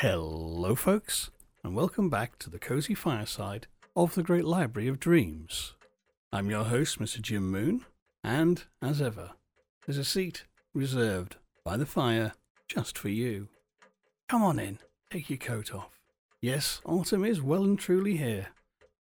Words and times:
Hello, 0.00 0.74
folks, 0.74 1.30
and 1.64 1.74
welcome 1.74 2.10
back 2.10 2.38
to 2.40 2.50
the 2.50 2.58
cozy 2.58 2.92
fireside 2.92 3.66
of 3.96 4.14
the 4.14 4.22
Great 4.22 4.44
Library 4.44 4.88
of 4.88 5.00
Dreams. 5.00 5.72
I'm 6.30 6.50
your 6.50 6.64
host, 6.64 6.98
Mr. 6.98 7.18
Jim 7.18 7.50
Moon, 7.50 7.82
and 8.22 8.62
as 8.82 9.00
ever, 9.00 9.30
there's 9.86 9.96
a 9.96 10.04
seat 10.04 10.44
reserved 10.74 11.36
by 11.64 11.78
the 11.78 11.86
fire 11.86 12.34
just 12.68 12.98
for 12.98 13.08
you. 13.08 13.48
Come 14.28 14.42
on 14.42 14.58
in, 14.58 14.80
take 15.10 15.30
your 15.30 15.38
coat 15.38 15.74
off. 15.74 15.98
Yes, 16.42 16.82
autumn 16.84 17.24
is 17.24 17.40
well 17.40 17.64
and 17.64 17.78
truly 17.78 18.18
here. 18.18 18.48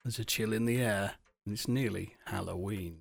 There's 0.02 0.18
a 0.18 0.24
chill 0.24 0.52
in 0.52 0.64
the 0.64 0.80
air, 0.82 1.12
and 1.44 1.54
it's 1.54 1.68
nearly 1.68 2.16
Halloween. 2.24 2.98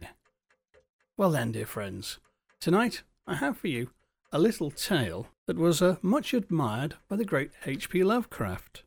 Well, 1.18 1.32
then, 1.32 1.54
dear 1.54 1.66
friends, 1.66 2.20
tonight 2.60 3.02
I 3.26 3.38
have 3.38 3.58
for 3.58 3.68
you 3.68 3.90
a 4.32 4.40
little 4.40 4.70
tale 4.70 5.28
that 5.48 5.58
was 5.58 5.82
uh, 5.82 5.96
much 6.02 6.34
admired 6.34 6.96
by 7.08 7.16
the 7.16 7.26
great 7.26 7.52
H.P. 7.66 8.04
Lovecraft. 8.04 8.84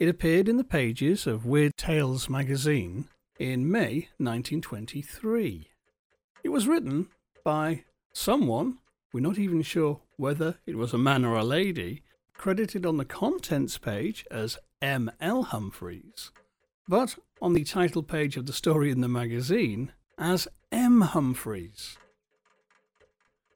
It 0.00 0.08
appeared 0.08 0.48
in 0.48 0.56
the 0.56 0.64
pages 0.64 1.26
of 1.26 1.46
Weird 1.46 1.76
Tales 1.76 2.28
magazine 2.28 3.08
in 3.38 3.70
May 3.70 4.08
1923. 4.18 5.68
It 6.42 6.48
was 6.48 6.66
written 6.66 7.08
by 7.44 7.84
someone, 8.12 8.78
we're 9.12 9.20
not 9.20 9.38
even 9.38 9.62
sure 9.62 10.00
whether 10.16 10.56
it 10.66 10.76
was 10.76 10.92
a 10.92 10.98
man 10.98 11.24
or 11.24 11.36
a 11.36 11.44
lady, 11.44 12.02
credited 12.34 12.84
on 12.84 12.96
the 12.96 13.04
contents 13.04 13.78
page 13.78 14.26
as 14.30 14.58
M. 14.82 15.10
L. 15.20 15.44
Humphreys, 15.44 16.32
but 16.88 17.16
on 17.40 17.52
the 17.52 17.64
title 17.64 18.02
page 18.02 18.36
of 18.36 18.46
the 18.46 18.52
story 18.52 18.90
in 18.90 19.02
the 19.02 19.08
magazine 19.08 19.92
as 20.18 20.48
M. 20.72 21.02
Humphreys. 21.02 21.96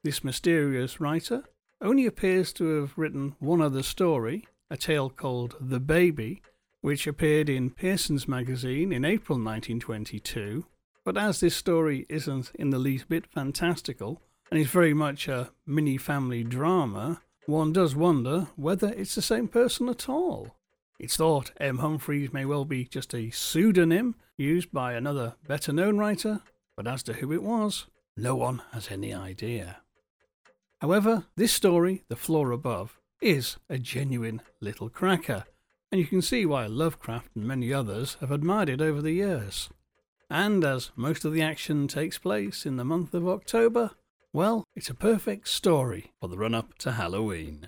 This 0.05 0.23
mysterious 0.23 1.01
writer 1.01 1.45
only 1.81 2.05
appears 2.05 2.53
to 2.53 2.79
have 2.79 2.95
written 2.95 3.35
one 3.39 3.59
other 3.59 3.81
story, 3.81 4.47
a 4.69 4.77
tale 4.77 5.09
called 5.09 5.55
The 5.59 5.79
Baby, 5.79 6.43
which 6.81 7.07
appeared 7.07 7.49
in 7.49 7.71
Pearson's 7.71 8.27
magazine 8.27 8.91
in 8.91 9.03
April 9.03 9.39
1922. 9.39 10.67
But 11.03 11.17
as 11.17 11.39
this 11.39 11.55
story 11.55 12.05
isn't 12.07 12.51
in 12.53 12.69
the 12.69 12.77
least 12.77 13.09
bit 13.09 13.25
fantastical 13.25 14.21
and 14.51 14.59
is 14.59 14.67
very 14.67 14.93
much 14.93 15.27
a 15.27 15.49
mini 15.65 15.97
family 15.97 16.43
drama, 16.43 17.23
one 17.47 17.73
does 17.73 17.95
wonder 17.95 18.49
whether 18.55 18.89
it's 18.89 19.15
the 19.15 19.23
same 19.23 19.47
person 19.47 19.89
at 19.89 20.07
all. 20.07 20.55
It's 20.99 21.17
thought 21.17 21.51
M. 21.59 21.79
Humphreys 21.79 22.31
may 22.31 22.45
well 22.45 22.65
be 22.65 22.85
just 22.85 23.15
a 23.15 23.31
pseudonym 23.31 24.13
used 24.37 24.71
by 24.71 24.93
another 24.93 25.33
better 25.47 25.73
known 25.73 25.97
writer, 25.97 26.41
but 26.77 26.85
as 26.85 27.01
to 27.01 27.13
who 27.13 27.33
it 27.33 27.41
was, 27.41 27.87
no 28.15 28.35
one 28.35 28.61
has 28.71 28.91
any 28.91 29.11
idea. 29.11 29.77
However, 30.85 31.25
this 31.35 31.51
story, 31.51 32.03
The 32.09 32.15
Floor 32.15 32.51
Above, 32.51 32.99
is 33.19 33.57
a 33.67 33.79
genuine 33.79 34.39
little 34.61 34.87
cracker, 34.87 35.45
and 35.91 35.99
you 35.99 36.05
can 36.05 36.21
see 36.21 36.45
why 36.45 36.67
Lovecraft 36.67 37.31
and 37.35 37.43
many 37.43 37.73
others 37.73 38.17
have 38.19 38.29
admired 38.29 38.69
it 38.69 38.81
over 38.81 39.01
the 39.01 39.13
years. 39.13 39.67
And 40.29 40.63
as 40.63 40.91
most 40.95 41.25
of 41.25 41.33
the 41.33 41.41
action 41.41 41.87
takes 41.87 42.19
place 42.19 42.67
in 42.67 42.75
the 42.75 42.85
month 42.85 43.15
of 43.15 43.27
October, 43.27 43.95
well, 44.31 44.63
it's 44.75 44.91
a 44.91 44.93
perfect 44.93 45.47
story 45.47 46.11
for 46.21 46.27
the 46.29 46.37
run 46.37 46.53
up 46.53 46.77
to 46.77 46.91
Halloween. 46.91 47.67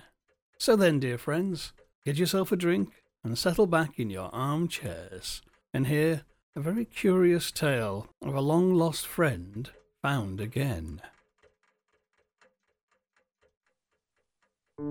So 0.56 0.76
then, 0.76 1.00
dear 1.00 1.18
friends, 1.18 1.72
get 2.04 2.18
yourself 2.18 2.52
a 2.52 2.56
drink 2.56 3.02
and 3.24 3.36
settle 3.36 3.66
back 3.66 3.98
in 3.98 4.10
your 4.10 4.32
armchairs 4.32 5.42
and 5.74 5.88
hear 5.88 6.22
a 6.54 6.60
very 6.60 6.84
curious 6.84 7.50
tale 7.50 8.10
of 8.22 8.36
a 8.36 8.40
long 8.40 8.76
lost 8.76 9.08
friend 9.08 9.70
found 10.02 10.40
again. 10.40 11.02
The 14.78 14.84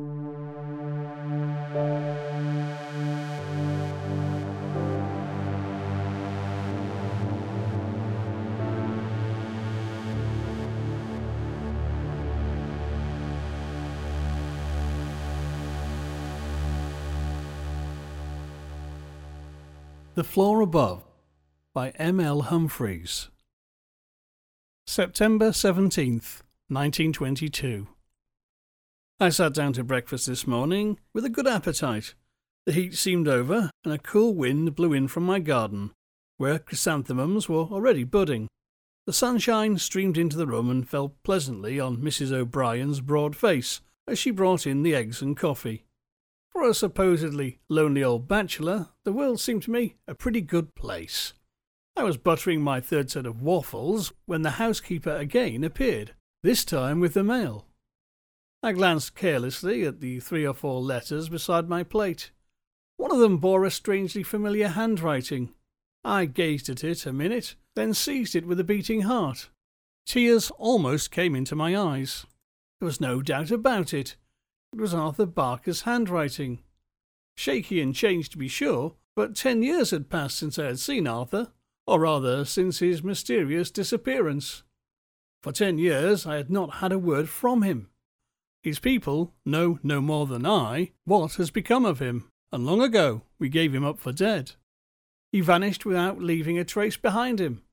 Floor 20.26 20.60
Above 20.60 21.06
by 21.74 21.92
M. 21.92 22.20
L. 22.20 22.42
Humphreys. 22.42 23.30
September 24.86 25.52
17th, 25.52 26.42
1922. 26.68 27.88
I 29.20 29.30
sat 29.30 29.56
down 29.56 29.74
to 29.74 29.84
breakfast 29.84 30.28
this 30.28 30.46
morning 30.46 31.00
with 31.12 31.26
a 31.26 31.30
good 31.30 31.48
appetite. 31.48 32.14
The 32.68 32.72
heat 32.72 32.94
seemed 32.94 33.28
over, 33.28 33.72
and 33.84 33.92
a 33.92 33.98
cool 33.98 34.36
wind 34.36 34.76
blew 34.76 34.94
in 34.94 35.08
from 35.08 35.24
my 35.26 35.40
garden, 35.40 35.90
where 36.38 36.60
chrysanthemums 36.60 37.50
were 37.50 37.64
already 37.64 38.04
budding. 38.04 38.48
The 39.08 39.14
sunshine 39.14 39.80
streamed 39.80 40.20
into 40.20 40.38
the 40.38 40.46
room 40.46 40.70
and 40.70 40.88
fell 40.88 41.16
pleasantly 41.24 41.80
on 41.80 41.98
Mrs. 41.98 42.32
O'Brien's 42.32 43.02
broad 43.02 43.36
face 43.36 43.82
as 44.08 44.20
she 44.20 44.30
brought 44.30 44.68
in 44.68 44.84
the 44.84 44.94
eggs 44.94 45.20
and 45.20 45.36
coffee. 45.36 45.86
For 46.52 46.70
a 46.70 46.76
supposedly 46.76 47.58
lonely 47.70 48.04
old 48.04 48.28
bachelor, 48.28 48.90
the 49.04 49.14
world 49.14 49.40
seemed 49.40 49.64
to 49.64 49.72
me 49.72 49.96
a 50.08 50.14
pretty 50.14 50.42
good 50.42 50.76
place. 50.76 51.34
I 51.96 52.04
was 52.04 52.18
buttering 52.18 52.62
my 52.62 52.80
third 52.80 53.10
set 53.10 53.26
of 53.26 53.42
waffles 53.42 54.14
when 54.28 54.44
the 54.44 54.52
housekeeper 54.52 55.16
again 55.16 55.64
appeared, 55.64 56.14
this 56.44 56.64
time 56.64 57.00
with 57.00 57.16
the 57.16 57.24
mail. 57.24 57.67
I 58.64 58.72
glanced 58.74 59.16
carelessly 59.16 59.84
at 59.84 60.00
the 60.00 60.20
three 60.20 60.46
or 60.46 60.54
four 60.54 60.82
letters 60.82 61.30
beside 61.30 61.70
my 61.70 61.84
plate. 61.84 62.32
One 62.98 63.12
of 63.12 63.20
them 63.20 63.38
bore 63.38 63.64
a 63.64 63.72
strangely 63.72 64.24
familiar 64.24 64.70
handwriting. 64.70 65.54
I 66.04 66.26
gazed 66.26 66.68
at 66.70 66.84
it 66.84 67.06
a 67.06 67.14
minute, 67.14 67.56
then 67.76 67.94
seized 67.94 68.36
it 68.36 68.48
with 68.48 68.60
a 68.60 68.64
beating 68.64 69.02
heart. 69.02 69.50
Tears 70.06 70.52
almost 70.58 71.12
came 71.12 71.36
into 71.36 71.56
my 71.56 71.78
eyes. 71.78 72.26
There 72.80 72.88
was 72.88 73.02
no 73.02 73.22
doubt 73.22 73.52
about 73.52 73.94
it. 73.94 74.16
It 74.74 74.80
was 74.80 74.94
Arthur 74.94 75.26
Barker's 75.26 75.82
handwriting. 75.82 76.60
Shaky 77.36 77.82
and 77.82 77.94
changed 77.94 78.32
to 78.32 78.38
be 78.38 78.48
sure, 78.48 78.96
but 79.16 79.36
ten 79.36 79.62
years 79.62 79.92
had 79.92 80.10
passed 80.10 80.38
since 80.38 80.58
I 80.58 80.66
had 80.66 80.80
seen 80.80 81.08
Arthur, 81.08 81.52
or 81.86 82.00
rather 82.00 82.46
since 82.46 82.80
his 82.80 83.04
mysterious 83.04 83.70
disappearance. 83.70 84.64
For 85.44 85.52
ten 85.52 85.78
years 85.78 86.26
I 86.26 86.38
had 86.38 86.50
not 86.50 86.76
had 86.76 86.92
a 86.92 87.00
word 87.00 87.30
from 87.30 87.62
him. 87.62 87.90
His 88.64 88.80
people 88.80 89.34
know 89.46 89.80
no 89.84 90.02
more 90.02 90.26
than 90.26 90.46
I 90.46 90.92
what 91.06 91.36
has 91.36 91.52
become 91.52 91.86
of 91.86 92.00
him, 92.00 92.30
and 92.52 92.66
long 92.66 92.82
ago 92.82 93.22
we 93.40 93.50
gave 93.50 93.74
him 93.74 93.86
up 93.86 94.00
for 94.00 94.12
dead. 94.12 94.54
He 95.32 95.42
vanished 95.42 95.86
without 95.86 96.22
leaving 96.22 96.58
a 96.58 96.66
trace 96.66 96.98
behind 96.98 97.40
him. 97.40 97.64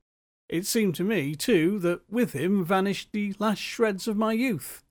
It 0.49 0.67
seemed 0.67 0.95
to 0.97 1.05
me, 1.05 1.35
too, 1.35 1.79
that 1.81 2.03
with 2.11 2.33
him 2.33 2.65
vanished 2.65 3.13
the 3.13 3.35
last 3.39 3.61
shreds 3.61 4.07
of 4.07 4.17
my 4.17 4.33
youth. 4.33 4.85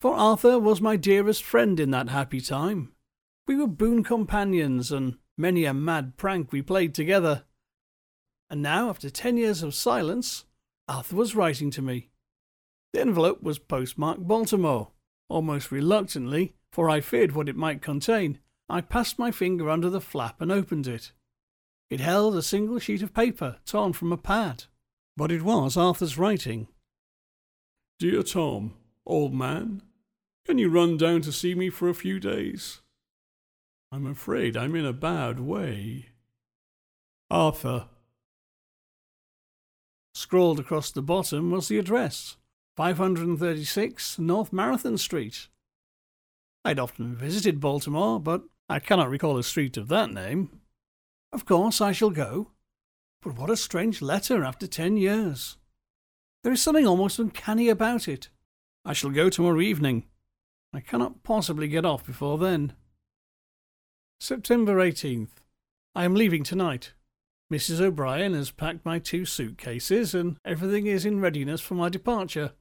For 0.00 0.14
Arthur 0.14 0.58
was 0.58 0.80
my 0.80 0.96
dearest 0.96 1.42
friend 1.42 1.80
in 1.80 1.90
that 1.90 2.08
happy 2.08 2.40
time. 2.40 2.92
We 3.46 3.56
were 3.56 3.66
boon 3.66 4.04
companions, 4.04 4.92
and 4.92 5.18
many 5.36 5.64
a 5.64 5.74
mad 5.74 6.16
prank 6.16 6.52
we 6.52 6.62
played 6.62 6.94
together. 6.94 7.44
And 8.50 8.62
now, 8.62 8.90
after 8.90 9.08
ten 9.10 9.36
years 9.36 9.62
of 9.62 9.74
silence, 9.74 10.44
Arthur 10.88 11.16
was 11.16 11.34
writing 11.34 11.70
to 11.72 11.82
me. 11.82 12.10
The 12.92 13.00
envelope 13.00 13.42
was 13.42 13.58
postmarked 13.58 14.26
Baltimore. 14.26 14.90
Almost 15.30 15.70
reluctantly, 15.70 16.54
for 16.72 16.90
I 16.90 17.00
feared 17.00 17.32
what 17.32 17.48
it 17.48 17.56
might 17.56 17.80
contain, 17.80 18.40
I 18.68 18.80
passed 18.80 19.16
my 19.16 19.30
finger 19.30 19.70
under 19.70 19.88
the 19.88 20.00
flap 20.00 20.40
and 20.40 20.50
opened 20.50 20.88
it. 20.88 21.12
It 21.88 22.00
held 22.00 22.34
a 22.34 22.42
single 22.42 22.80
sheet 22.80 23.00
of 23.00 23.14
paper 23.14 23.58
torn 23.64 23.92
from 23.92 24.12
a 24.12 24.16
pad, 24.16 24.64
but 25.16 25.30
it 25.30 25.42
was 25.42 25.76
Arthur's 25.76 26.18
writing. 26.18 26.66
Dear 28.00 28.24
Tom, 28.24 28.74
old 29.06 29.32
man, 29.32 29.82
can 30.46 30.58
you 30.58 30.68
run 30.68 30.96
down 30.96 31.20
to 31.22 31.32
see 31.32 31.54
me 31.54 31.70
for 31.70 31.88
a 31.88 31.94
few 31.94 32.18
days? 32.18 32.80
I'm 33.92 34.06
afraid 34.06 34.56
I'm 34.56 34.74
in 34.74 34.84
a 34.84 34.92
bad 34.92 35.38
way. 35.38 36.06
Arthur. 37.30 37.86
Scrawled 40.12 40.58
across 40.58 40.90
the 40.90 41.02
bottom 41.02 41.52
was 41.52 41.68
the 41.68 41.78
address 41.78 42.36
536 42.80 44.18
North 44.18 44.54
Marathon 44.54 44.96
Street. 44.96 45.48
I'd 46.64 46.78
often 46.78 47.14
visited 47.14 47.60
Baltimore, 47.60 48.18
but 48.18 48.44
I 48.70 48.78
cannot 48.78 49.10
recall 49.10 49.36
a 49.36 49.42
street 49.42 49.76
of 49.76 49.88
that 49.88 50.10
name. 50.10 50.62
Of 51.30 51.44
course 51.44 51.82
I 51.82 51.92
shall 51.92 52.08
go. 52.08 52.52
But 53.20 53.36
what 53.36 53.50
a 53.50 53.56
strange 53.58 54.00
letter 54.00 54.42
after 54.42 54.66
ten 54.66 54.96
years. 54.96 55.58
There 56.42 56.54
is 56.54 56.62
something 56.62 56.86
almost 56.86 57.18
uncanny 57.18 57.68
about 57.68 58.08
it. 58.08 58.30
I 58.82 58.94
shall 58.94 59.10
go 59.10 59.28
tomorrow 59.28 59.60
evening. 59.60 60.06
I 60.72 60.80
cannot 60.80 61.22
possibly 61.22 61.68
get 61.68 61.84
off 61.84 62.06
before 62.06 62.38
then. 62.38 62.72
September 64.20 64.76
18th. 64.76 65.42
I 65.94 66.06
am 66.06 66.14
leaving 66.14 66.44
tonight. 66.44 66.94
Mrs. 67.52 67.82
O'Brien 67.82 68.32
has 68.32 68.50
packed 68.50 68.86
my 68.86 68.98
two 68.98 69.26
suitcases, 69.26 70.14
and 70.14 70.38
everything 70.46 70.86
is 70.86 71.04
in 71.04 71.20
readiness 71.20 71.60
for 71.60 71.74
my 71.74 71.90
departure. 71.90 72.52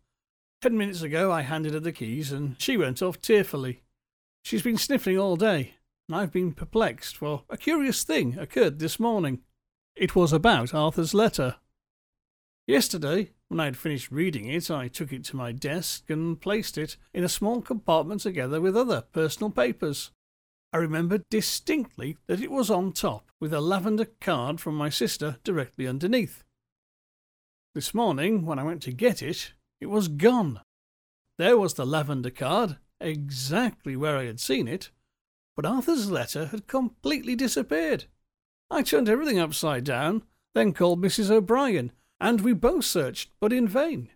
Ten 0.61 0.77
minutes 0.77 1.01
ago 1.01 1.31
I 1.31 1.41
handed 1.41 1.73
her 1.73 1.79
the 1.79 1.93
keys 1.93 2.33
and 2.33 2.61
she 2.61 2.75
went 2.75 3.01
off 3.01 3.21
tearfully. 3.21 3.83
She's 4.43 4.61
been 4.61 4.77
sniffling 4.77 5.17
all 5.17 5.37
day, 5.37 5.75
and 6.07 6.17
I've 6.17 6.33
been 6.33 6.53
perplexed, 6.53 7.15
for 7.15 7.43
a 7.49 7.55
curious 7.55 8.03
thing 8.03 8.37
occurred 8.37 8.79
this 8.79 8.99
morning. 8.99 9.39
It 9.95 10.15
was 10.15 10.33
about 10.33 10.73
Arthur's 10.73 11.13
letter. 11.13 11.55
Yesterday, 12.67 13.31
when 13.47 13.61
I 13.61 13.65
had 13.65 13.77
finished 13.77 14.11
reading 14.11 14.47
it, 14.47 14.69
I 14.69 14.89
took 14.89 15.13
it 15.13 15.23
to 15.25 15.37
my 15.37 15.53
desk 15.53 16.09
and 16.09 16.39
placed 16.39 16.77
it 16.77 16.97
in 17.13 17.23
a 17.23 17.29
small 17.29 17.61
compartment 17.61 18.21
together 18.21 18.59
with 18.59 18.75
other 18.75 19.01
personal 19.13 19.49
papers. 19.49 20.11
I 20.73 20.77
remember 20.77 21.23
distinctly 21.29 22.17
that 22.27 22.41
it 22.41 22.51
was 22.51 22.69
on 22.69 22.91
top, 22.91 23.31
with 23.39 23.53
a 23.53 23.61
lavender 23.61 24.05
card 24.19 24.59
from 24.59 24.75
my 24.75 24.89
sister 24.89 25.37
directly 25.43 25.87
underneath. 25.87 26.43
This 27.73 27.93
morning, 27.93 28.45
when 28.45 28.59
I 28.59 28.63
went 28.63 28.81
to 28.83 28.91
get 28.91 29.21
it, 29.21 29.53
it 29.81 29.87
was 29.87 30.07
gone. 30.07 30.61
There 31.37 31.57
was 31.57 31.75
the 31.75 31.85
lavender 31.85 32.29
card, 32.29 32.77
exactly 32.99 33.95
where 33.95 34.17
I 34.17 34.25
had 34.25 34.39
seen 34.39 34.67
it, 34.67 34.91
but 35.55 35.65
Arthur's 35.65 36.11
letter 36.11 36.47
had 36.47 36.67
completely 36.67 37.35
disappeared. 37.35 38.05
I 38.69 38.81
turned 38.81 39.09
everything 39.09 39.39
upside 39.39 39.83
down, 39.83 40.23
then 40.53 40.73
called 40.73 41.01
Mrs. 41.01 41.31
O'Brien, 41.31 41.91
and 42.19 42.41
we 42.41 42.53
both 42.53 42.85
searched, 42.85 43.29
but 43.39 43.53
in 43.53 43.67
vain. 43.67 44.09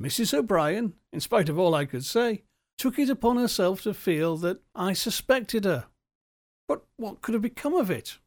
Mrs. 0.00 0.32
O'Brien, 0.32 0.94
in 1.12 1.20
spite 1.20 1.48
of 1.48 1.58
all 1.58 1.74
I 1.74 1.84
could 1.84 2.04
say, 2.04 2.44
took 2.76 2.98
it 2.98 3.10
upon 3.10 3.36
herself 3.36 3.82
to 3.82 3.92
feel 3.92 4.36
that 4.38 4.62
I 4.74 4.92
suspected 4.92 5.64
her. 5.64 5.86
But 6.68 6.84
what 6.96 7.20
could 7.20 7.34
have 7.34 7.42
become 7.42 7.74
of 7.74 7.90
it? 7.90 8.18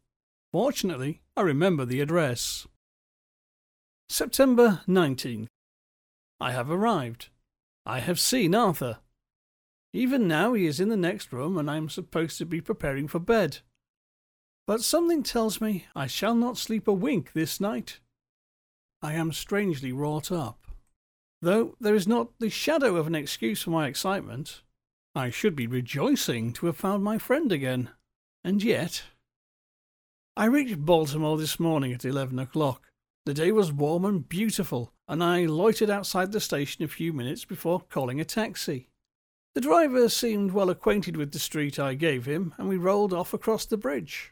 Fortunately, 0.51 1.21
I 1.38 1.42
remember 1.42 1.86
the 1.86 2.01
address. 2.01 2.68
September 4.09 4.81
19th. 4.88 5.48
I 6.41 6.51
have 6.51 6.71
arrived. 6.71 7.29
I 7.85 7.99
have 7.99 8.19
seen 8.19 8.55
Arthur. 8.55 8.97
Even 9.93 10.27
now 10.27 10.53
he 10.53 10.65
is 10.65 10.79
in 10.79 10.89
the 10.89 10.97
next 10.97 11.31
room, 11.31 11.57
and 11.57 11.69
I 11.69 11.77
am 11.77 11.88
supposed 11.88 12.39
to 12.39 12.45
be 12.45 12.61
preparing 12.61 13.07
for 13.07 13.19
bed. 13.19 13.59
But 14.65 14.81
something 14.81 15.21
tells 15.21 15.61
me 15.61 15.85
I 15.95 16.07
shall 16.07 16.33
not 16.33 16.57
sleep 16.57 16.88
a 16.88 16.93
wink 16.93 17.33
this 17.33 17.61
night. 17.61 17.99
I 19.03 19.13
am 19.13 19.31
strangely 19.33 19.91
wrought 19.91 20.31
up. 20.31 20.65
Though 21.43 21.75
there 21.79 21.95
is 21.95 22.07
not 22.07 22.39
the 22.39 22.49
shadow 22.49 22.95
of 22.95 23.05
an 23.05 23.15
excuse 23.15 23.61
for 23.61 23.69
my 23.69 23.88
excitement, 23.88 24.61
I 25.13 25.29
should 25.29 25.55
be 25.55 25.67
rejoicing 25.67 26.53
to 26.53 26.65
have 26.67 26.77
found 26.77 27.03
my 27.03 27.17
friend 27.19 27.51
again. 27.51 27.89
And 28.43 28.63
yet. 28.63 29.03
I 30.35 30.45
reached 30.45 30.85
Baltimore 30.85 31.38
this 31.38 31.59
morning 31.59 31.93
at 31.93 32.05
eleven 32.05 32.39
o'clock. 32.39 32.88
The 33.25 33.33
day 33.35 33.51
was 33.51 33.71
warm 33.71 34.05
and 34.05 34.27
beautiful, 34.27 34.93
and 35.11 35.21
I 35.21 35.45
loitered 35.45 35.89
outside 35.89 36.31
the 36.31 36.39
station 36.39 36.85
a 36.85 36.87
few 36.87 37.11
minutes 37.11 37.43
before 37.43 37.81
calling 37.89 38.21
a 38.21 38.25
taxi. 38.25 38.87
The 39.53 39.59
driver 39.59 40.07
seemed 40.07 40.53
well 40.53 40.69
acquainted 40.69 41.17
with 41.17 41.33
the 41.33 41.39
street 41.39 41.77
I 41.77 41.95
gave 41.95 42.25
him, 42.25 42.53
and 42.57 42.69
we 42.69 42.77
rolled 42.77 43.11
off 43.11 43.33
across 43.33 43.65
the 43.65 43.75
bridge. 43.75 44.31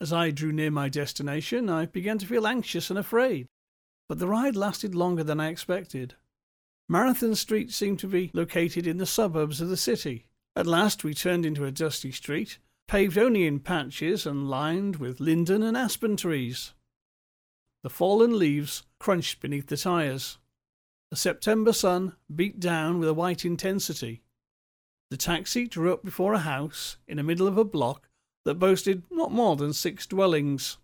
As 0.00 0.12
I 0.12 0.30
drew 0.30 0.52
near 0.52 0.70
my 0.70 0.88
destination, 0.88 1.68
I 1.68 1.86
began 1.86 2.18
to 2.18 2.26
feel 2.26 2.46
anxious 2.46 2.88
and 2.88 3.00
afraid, 3.00 3.48
but 4.08 4.20
the 4.20 4.28
ride 4.28 4.54
lasted 4.54 4.94
longer 4.94 5.24
than 5.24 5.40
I 5.40 5.48
expected. 5.48 6.14
Marathon 6.88 7.34
Street 7.34 7.72
seemed 7.72 7.98
to 7.98 8.06
be 8.06 8.30
located 8.32 8.86
in 8.86 8.98
the 8.98 9.06
suburbs 9.06 9.60
of 9.60 9.70
the 9.70 9.76
city. 9.76 10.28
At 10.54 10.68
last 10.68 11.02
we 11.02 11.14
turned 11.14 11.44
into 11.44 11.64
a 11.64 11.72
dusty 11.72 12.12
street, 12.12 12.58
paved 12.86 13.18
only 13.18 13.44
in 13.44 13.58
patches 13.58 14.24
and 14.24 14.48
lined 14.48 14.96
with 14.96 15.18
linden 15.18 15.64
and 15.64 15.76
aspen 15.76 16.16
trees. 16.16 16.74
The 17.82 17.90
fallen 17.90 18.38
leaves 18.38 18.84
crunched 18.98 19.40
beneath 19.40 19.66
the 19.66 19.76
tyres. 19.76 20.38
The 21.10 21.16
September 21.16 21.72
sun 21.72 22.16
beat 22.34 22.60
down 22.60 22.98
with 22.98 23.08
a 23.08 23.14
white 23.14 23.44
intensity. 23.44 24.22
The 25.10 25.16
taxi 25.16 25.66
drew 25.66 25.92
up 25.92 26.04
before 26.04 26.32
a 26.32 26.38
house 26.38 26.96
in 27.06 27.16
the 27.16 27.22
middle 27.22 27.46
of 27.46 27.58
a 27.58 27.64
block 27.64 28.08
that 28.44 28.54
boasted 28.54 29.02
not 29.10 29.32
more 29.32 29.56
than 29.56 29.72
six 29.72 30.06
dwellings. 30.06 30.78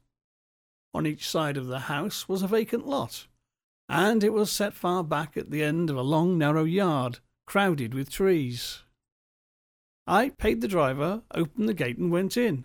On 0.92 1.06
each 1.06 1.28
side 1.28 1.56
of 1.56 1.66
the 1.66 1.80
house 1.80 2.28
was 2.28 2.42
a 2.42 2.48
vacant 2.48 2.86
lot, 2.86 3.26
and 3.88 4.24
it 4.24 4.32
was 4.32 4.50
set 4.50 4.74
far 4.74 5.04
back 5.04 5.36
at 5.36 5.50
the 5.50 5.62
end 5.62 5.90
of 5.90 5.96
a 5.96 6.02
long, 6.02 6.36
narrow 6.36 6.64
yard, 6.64 7.20
crowded 7.46 7.94
with 7.94 8.10
trees. 8.10 8.82
I 10.06 10.30
paid 10.30 10.60
the 10.60 10.68
driver, 10.68 11.22
opened 11.34 11.68
the 11.68 11.74
gate, 11.74 11.98
and 11.98 12.10
went 12.10 12.36
in. 12.36 12.64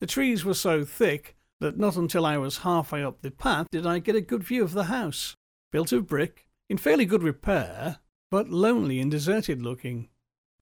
The 0.00 0.06
trees 0.06 0.44
were 0.44 0.54
so 0.54 0.84
thick 0.84 1.36
that 1.60 1.78
not 1.78 1.96
until 1.96 2.26
I 2.26 2.36
was 2.38 2.58
halfway 2.58 3.02
up 3.02 3.22
the 3.22 3.30
path 3.30 3.66
did 3.70 3.86
I 3.86 3.98
get 3.98 4.16
a 4.16 4.20
good 4.20 4.42
view 4.42 4.62
of 4.62 4.72
the 4.72 4.84
house, 4.84 5.34
built 5.72 5.92
of 5.92 6.06
brick, 6.06 6.46
in 6.68 6.78
fairly 6.78 7.04
good 7.04 7.22
repair, 7.22 7.98
but 8.30 8.50
lonely 8.50 9.00
and 9.00 9.10
deserted 9.10 9.62
looking. 9.62 10.08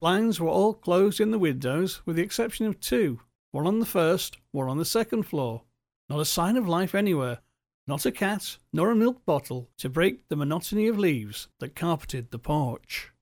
Blinds 0.01 0.41
were 0.41 0.49
all 0.49 0.75
closed 0.75 1.21
in 1.21 1.31
the 1.31 1.39
windows, 1.39 2.03
with 2.05 2.17
the 2.17 2.23
exception 2.23 2.67
of 2.67 2.81
two, 2.81 3.21
one 3.53 3.67
on 3.67 3.79
the 3.79 3.87
first, 3.87 4.37
one 4.51 4.69
on 4.69 4.79
the 4.79 4.85
second 4.85 5.23
floor. 5.25 5.63
Not 6.09 6.21
a 6.21 6.25
sign 6.25 6.57
of 6.57 6.69
life 6.69 6.95
anywhere, 6.95 7.39
not 7.87 8.05
a 8.05 8.13
cat, 8.13 8.59
nor 8.73 8.91
a 8.91 8.97
milk 8.97 9.25
bottle 9.25 9.71
to 9.79 9.89
break 9.89 10.29
the 10.29 10.37
monotony 10.37 10.89
of 10.89 10.99
leaves 10.99 11.49
that 11.61 11.77
carpeted 11.77 12.31
the 12.31 12.39
porch. 12.39 13.13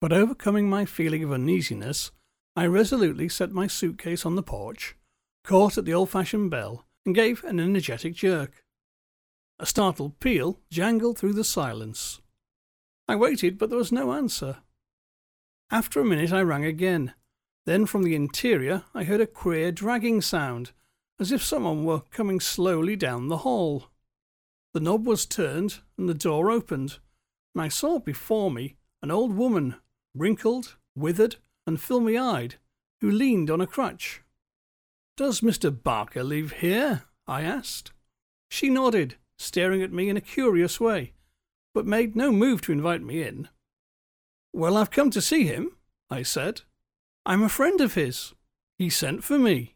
But 0.00 0.12
overcoming 0.12 0.68
my 0.68 0.84
feeling 0.84 1.24
of 1.24 1.32
uneasiness, 1.32 2.10
I 2.54 2.66
resolutely 2.66 3.28
set 3.28 3.52
my 3.52 3.66
suitcase 3.66 4.26
on 4.26 4.34
the 4.34 4.42
porch, 4.42 4.95
caught 5.46 5.78
at 5.78 5.84
the 5.84 5.94
old 5.94 6.10
fashioned 6.10 6.50
bell, 6.50 6.84
and 7.06 7.14
gave 7.14 7.44
an 7.44 7.60
energetic 7.60 8.14
jerk. 8.14 8.64
A 9.58 9.64
startled 9.64 10.18
peal 10.18 10.58
jangled 10.70 11.16
through 11.16 11.32
the 11.32 11.44
silence. 11.44 12.20
I 13.08 13.14
waited, 13.14 13.56
but 13.56 13.70
there 13.70 13.78
was 13.78 13.92
no 13.92 14.12
answer. 14.12 14.58
After 15.70 16.00
a 16.00 16.04
minute, 16.04 16.32
I 16.32 16.42
rang 16.42 16.64
again, 16.64 17.14
then 17.64 17.86
from 17.86 18.02
the 18.02 18.14
interior 18.14 18.84
I 18.92 19.04
heard 19.04 19.20
a 19.20 19.26
queer 19.26 19.70
dragging 19.70 20.20
sound, 20.20 20.72
as 21.18 21.30
if 21.30 21.42
someone 21.42 21.84
were 21.84 22.02
coming 22.10 22.40
slowly 22.40 22.96
down 22.96 23.28
the 23.28 23.38
hall. 23.38 23.86
The 24.74 24.80
knob 24.80 25.06
was 25.06 25.26
turned 25.26 25.78
and 25.96 26.08
the 26.08 26.14
door 26.14 26.50
opened, 26.50 26.98
and 27.54 27.62
I 27.62 27.68
saw 27.68 28.00
before 28.00 28.50
me 28.50 28.76
an 29.00 29.10
old 29.10 29.34
woman, 29.34 29.76
wrinkled, 30.14 30.76
withered, 30.96 31.36
and 31.66 31.80
filmy 31.80 32.18
eyed, 32.18 32.56
who 33.00 33.10
leaned 33.10 33.50
on 33.50 33.60
a 33.60 33.66
crutch. 33.66 34.22
Does 35.16 35.40
Mr. 35.40 35.74
Barker 35.82 36.22
live 36.22 36.52
here? 36.52 37.04
I 37.26 37.42
asked. 37.42 37.92
She 38.50 38.68
nodded, 38.68 39.16
staring 39.38 39.82
at 39.82 39.92
me 39.92 40.10
in 40.10 40.16
a 40.16 40.20
curious 40.20 40.78
way, 40.78 41.14
but 41.74 41.86
made 41.86 42.14
no 42.14 42.30
move 42.30 42.60
to 42.62 42.72
invite 42.72 43.02
me 43.02 43.22
in. 43.22 43.48
Well, 44.52 44.76
I've 44.76 44.90
come 44.90 45.10
to 45.10 45.22
see 45.22 45.44
him, 45.44 45.72
I 46.10 46.22
said. 46.22 46.62
I'm 47.24 47.42
a 47.42 47.48
friend 47.48 47.80
of 47.80 47.94
his. 47.94 48.34
He 48.78 48.90
sent 48.90 49.24
for 49.24 49.38
me. 49.38 49.74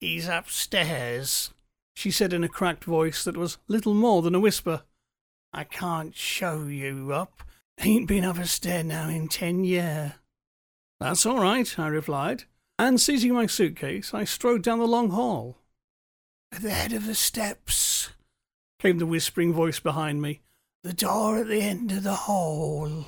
He's 0.00 0.26
upstairs, 0.26 1.52
she 1.94 2.10
said 2.10 2.32
in 2.32 2.44
a 2.44 2.48
cracked 2.48 2.84
voice 2.84 3.24
that 3.24 3.36
was 3.36 3.58
little 3.68 3.94
more 3.94 4.22
than 4.22 4.34
a 4.34 4.40
whisper. 4.40 4.84
I 5.52 5.64
can't 5.64 6.16
show 6.16 6.64
you 6.64 7.12
up. 7.12 7.42
Ain't 7.80 8.08
been 8.08 8.24
up 8.24 8.38
a 8.38 8.46
stair 8.46 8.82
now 8.82 9.08
in 9.08 9.28
ten 9.28 9.64
year. 9.64 10.14
That's 10.98 11.26
all 11.26 11.40
right, 11.40 11.78
I 11.78 11.88
replied, 11.88 12.44
and 12.78 13.00
seizing 13.00 13.34
my 13.34 13.46
suitcase, 13.46 14.14
I 14.14 14.24
strode 14.24 14.62
down 14.62 14.78
the 14.78 14.86
long 14.86 15.10
hall. 15.10 15.58
At 16.52 16.62
the 16.62 16.70
head 16.70 16.92
of 16.92 17.06
the 17.06 17.14
steps, 17.14 18.10
came 18.78 18.98
the 18.98 19.06
whispering 19.06 19.52
voice 19.52 19.80
behind 19.80 20.22
me. 20.22 20.40
The 20.84 20.92
door 20.92 21.38
at 21.38 21.48
the 21.48 21.60
end 21.60 21.90
of 21.92 22.04
the 22.04 22.14
hall. 22.14 23.06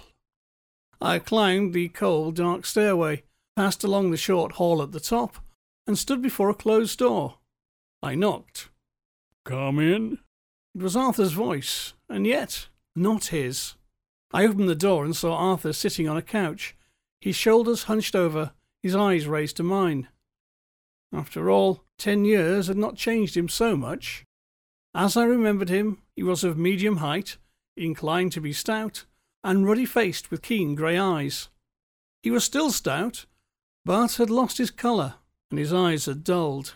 I 1.01 1.19
climbed 1.19 1.73
the 1.73 1.89
cold, 1.89 2.37
dark 2.37 2.67
stairway, 2.67 3.23
passed 3.57 3.85
along 3.85 4.11
the 4.11 4.17
short 4.17 4.53
hall 4.53 4.83
at 4.83 4.93
the 4.93 5.01
top, 5.01 5.37
and 5.87 5.97
stood 5.97 6.21
before 6.21 6.51
a 6.51 6.55
closed 6.55 6.99
door. 6.99 7.37
I 8.03 8.15
knocked. 8.15 8.69
Come 9.45 9.79
in. 9.79 10.19
It 10.75 10.83
was 10.83 10.97
Arthur's 10.97 11.33
voice, 11.33 11.95
and 12.09 12.27
yet 12.27 12.69
not 12.95 13.27
his. 13.27 13.75
I 14.33 14.45
opened 14.45 14.69
the 14.69 14.75
door 14.75 15.05
and 15.05 15.17
saw 15.17 15.35
Arthur 15.35 15.73
sitting 15.73 16.09
on 16.09 16.17
a 16.17 16.23
couch, 16.23 16.77
his 17.21 17.37
shoulders 17.37 17.85
hunched 17.85 18.15
over, 18.15 18.53
his 18.83 18.97
eyes 18.97 19.27
raised 19.27 19.57
to 19.57 19.63
mine. 19.63 20.09
After 21.13 21.51
all, 21.51 21.85
ten 21.99 22.25
years 22.25 22.69
had 22.69 22.77
not 22.77 22.97
changed 22.97 23.37
him 23.37 23.49
so 23.49 23.77
much. 23.77 24.25
As 24.95 25.17
I 25.17 25.25
remembered 25.25 25.69
him, 25.69 26.03
he 26.17 26.23
was 26.23 26.45
of 26.45 26.59
medium 26.59 26.99
height, 26.99 27.37
inclined 27.77 28.33
to 28.33 28.41
be 28.41 28.53
stout, 28.53 29.05
and 29.43 29.67
ruddy 29.67 29.87
faced 29.87 30.31
with 30.31 30.43
keen 30.43 30.75
grey 30.75 30.99
eyes. 30.99 31.49
He 32.23 32.31
was 32.31 32.45
still 32.45 32.71
stout, 32.71 33.27
but 33.85 34.17
had 34.17 34.31
lost 34.31 34.59
his 34.59 34.71
colour, 34.71 35.15
and 35.51 35.59
his 35.59 35.73
eyes 35.73 36.07
had 36.07 36.25
dulled. 36.25 36.75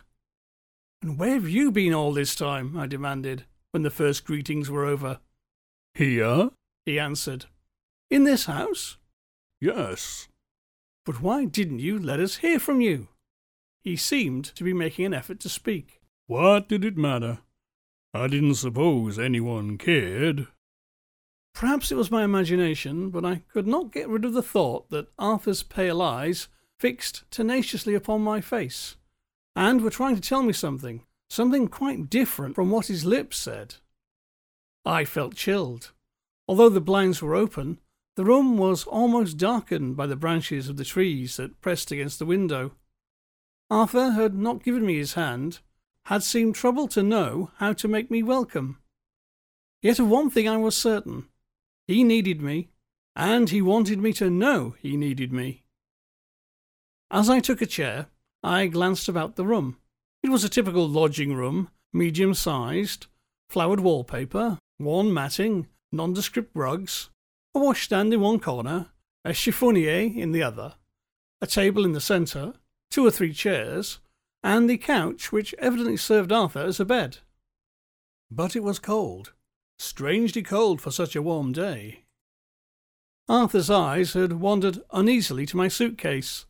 And 1.02 1.18
where 1.18 1.34
have 1.34 1.48
you 1.48 1.70
been 1.70 1.92
all 1.92 2.12
this 2.12 2.34
time? 2.34 2.76
I 2.76 2.86
demanded, 2.86 3.44
when 3.72 3.82
the 3.82 3.90
first 3.90 4.24
greetings 4.24 4.70
were 4.70 4.86
over. 4.86 5.20
Here, 5.94 6.50
he 6.86 6.98
answered. 6.98 7.46
In 8.10 8.24
this 8.24 8.46
house? 8.46 8.96
Yes. 9.60 10.28
But 11.04 11.20
why 11.20 11.44
didn't 11.44 11.80
you 11.80 11.98
let 11.98 12.20
us 12.20 12.36
hear 12.36 12.58
from 12.58 12.80
you? 12.80 13.08
He 13.82 13.96
seemed 13.96 14.44
to 14.46 14.64
be 14.64 14.72
making 14.72 15.04
an 15.04 15.14
effort 15.14 15.40
to 15.40 15.48
speak. 15.48 16.00
What 16.26 16.68
did 16.68 16.84
it 16.84 16.96
matter? 16.96 17.40
I 18.14 18.28
didn't 18.28 18.54
suppose 18.54 19.18
anyone 19.18 19.76
cared. 19.76 20.46
Perhaps 21.54 21.92
it 21.92 21.96
was 21.96 22.10
my 22.10 22.24
imagination, 22.24 23.10
but 23.10 23.24
I 23.24 23.42
could 23.52 23.66
not 23.66 23.92
get 23.92 24.08
rid 24.08 24.24
of 24.24 24.32
the 24.32 24.42
thought 24.42 24.88
that 24.90 25.12
Arthur's 25.18 25.62
pale 25.62 26.00
eyes 26.00 26.48
fixed 26.78 27.24
tenaciously 27.30 27.94
upon 27.94 28.22
my 28.22 28.40
face, 28.40 28.96
and 29.54 29.80
were 29.80 29.90
trying 29.90 30.16
to 30.16 30.20
tell 30.20 30.42
me 30.42 30.52
something, 30.52 31.04
something 31.28 31.68
quite 31.68 32.10
different 32.10 32.54
from 32.54 32.70
what 32.70 32.86
his 32.86 33.04
lips 33.04 33.36
said. 33.36 33.76
I 34.84 35.04
felt 35.04 35.34
chilled. 35.34 35.92
Although 36.48 36.68
the 36.68 36.80
blinds 36.80 37.22
were 37.22 37.34
open, 37.34 37.78
the 38.16 38.24
room 38.24 38.56
was 38.56 38.84
almost 38.84 39.38
darkened 39.38 39.96
by 39.96 40.06
the 40.06 40.16
branches 40.16 40.68
of 40.68 40.76
the 40.76 40.84
trees 40.84 41.36
that 41.36 41.60
pressed 41.60 41.90
against 41.90 42.18
the 42.18 42.26
window. 42.26 42.72
Arthur 43.70 44.12
had 44.12 44.34
not 44.34 44.62
given 44.62 44.86
me 44.86 44.96
his 44.96 45.14
hand, 45.14 45.60
had 46.06 46.22
seemed 46.22 46.54
troubled 46.54 46.90
to 46.92 47.02
know 47.02 47.50
how 47.56 47.72
to 47.72 47.88
make 47.88 48.10
me 48.10 48.22
welcome. 48.22 48.78
Yet 49.82 49.98
of 49.98 50.08
one 50.08 50.30
thing 50.30 50.48
I 50.48 50.56
was 50.56 50.76
certain 50.76 51.28
he 51.86 52.04
needed 52.04 52.40
me, 52.40 52.70
and 53.14 53.50
he 53.50 53.60
wanted 53.60 53.98
me 53.98 54.12
to 54.14 54.30
know 54.30 54.74
he 54.80 54.96
needed 54.96 55.32
me. 55.32 55.64
As 57.10 57.28
I 57.28 57.40
took 57.40 57.60
a 57.60 57.66
chair, 57.66 58.06
I 58.42 58.66
glanced 58.66 59.08
about 59.08 59.36
the 59.36 59.44
room. 59.44 59.76
It 60.22 60.30
was 60.30 60.44
a 60.44 60.48
typical 60.48 60.88
lodging 60.88 61.34
room, 61.34 61.68
medium 61.92 62.32
sized, 62.32 63.06
flowered 63.50 63.80
wallpaper, 63.80 64.58
worn 64.78 65.12
matting, 65.12 65.66
nondescript 65.92 66.50
rugs, 66.54 67.10
a 67.54 67.58
washstand 67.58 68.12
in 68.12 68.20
one 68.20 68.40
corner, 68.40 68.90
a 69.24 69.30
chiffonier 69.30 70.12
in 70.16 70.32
the 70.32 70.42
other, 70.42 70.74
a 71.40 71.46
table 71.46 71.84
in 71.84 71.92
the 71.92 72.00
centre, 72.00 72.54
two 72.90 73.06
or 73.06 73.10
three 73.10 73.32
chairs, 73.32 74.00
and 74.42 74.68
the 74.68 74.76
couch 74.76 75.32
which 75.32 75.54
evidently 75.58 75.96
served 75.96 76.32
Arthur 76.32 76.60
as 76.60 76.80
a 76.80 76.84
bed. 76.84 77.18
But 78.30 78.56
it 78.56 78.62
was 78.62 78.78
cold, 78.78 79.32
strangely 79.78 80.42
cold 80.42 80.80
for 80.80 80.90
such 80.90 81.14
a 81.14 81.22
warm 81.22 81.52
day. 81.52 82.04
Arthur's 83.28 83.70
eyes 83.70 84.12
had 84.12 84.34
wandered 84.34 84.82
uneasily 84.92 85.46
to 85.46 85.56
my 85.56 85.68
suitcase. 85.68 86.44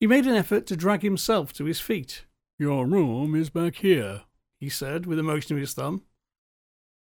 He 0.00 0.06
made 0.06 0.26
an 0.26 0.34
effort 0.34 0.66
to 0.68 0.76
drag 0.76 1.02
himself 1.02 1.52
to 1.54 1.64
his 1.64 1.80
feet. 1.80 2.24
Your 2.58 2.86
room 2.86 3.34
is 3.34 3.50
back 3.50 3.76
here, 3.76 4.22
he 4.58 4.70
said 4.70 5.04
with 5.04 5.18
a 5.18 5.22
motion 5.22 5.54
of 5.54 5.60
his 5.60 5.74
thumb. 5.74 6.04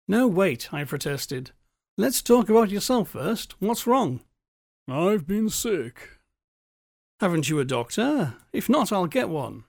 No, 0.08 0.28
wait, 0.28 0.72
I 0.72 0.84
protested. 0.84 1.52
Let's 2.00 2.22
talk 2.22 2.48
about 2.48 2.70
yourself 2.70 3.10
first. 3.10 3.56
What's 3.60 3.86
wrong? 3.86 4.22
I've 4.88 5.28
been 5.28 5.50
sick. 5.50 6.12
Haven't 7.20 7.50
you 7.50 7.60
a 7.60 7.66
doctor? 7.66 8.36
If 8.54 8.70
not, 8.70 8.94
I'll 8.94 9.06
get 9.06 9.28
one. 9.28 9.66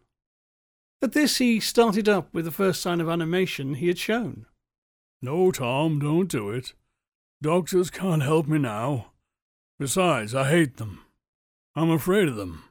At 1.03 1.11
this, 1.11 1.39
he 1.39 1.59
started 1.59 2.09
up 2.09 2.33
with 2.33 2.45
the 2.45 2.53
first 2.53 2.83
sign 2.83 3.01
of 3.01 3.09
animation 3.09 3.75
he 3.75 3.89
had 3.89 3.99
shown. 3.99 4.47
No, 5.21 5.51
Tom, 5.51 5.99
don't 5.99 6.31
do 6.31 6.51
it. 6.51 6.73
Doctors 7.43 7.91
can't 7.91 8.23
help 8.23 8.47
me 8.47 8.59
now. 8.59 9.07
Besides, 9.81 10.33
I 10.33 10.49
hate 10.49 10.77
them. 10.77 11.01
I'm 11.75 11.91
afraid 11.91 12.29
of 12.29 12.37
them. 12.37 12.63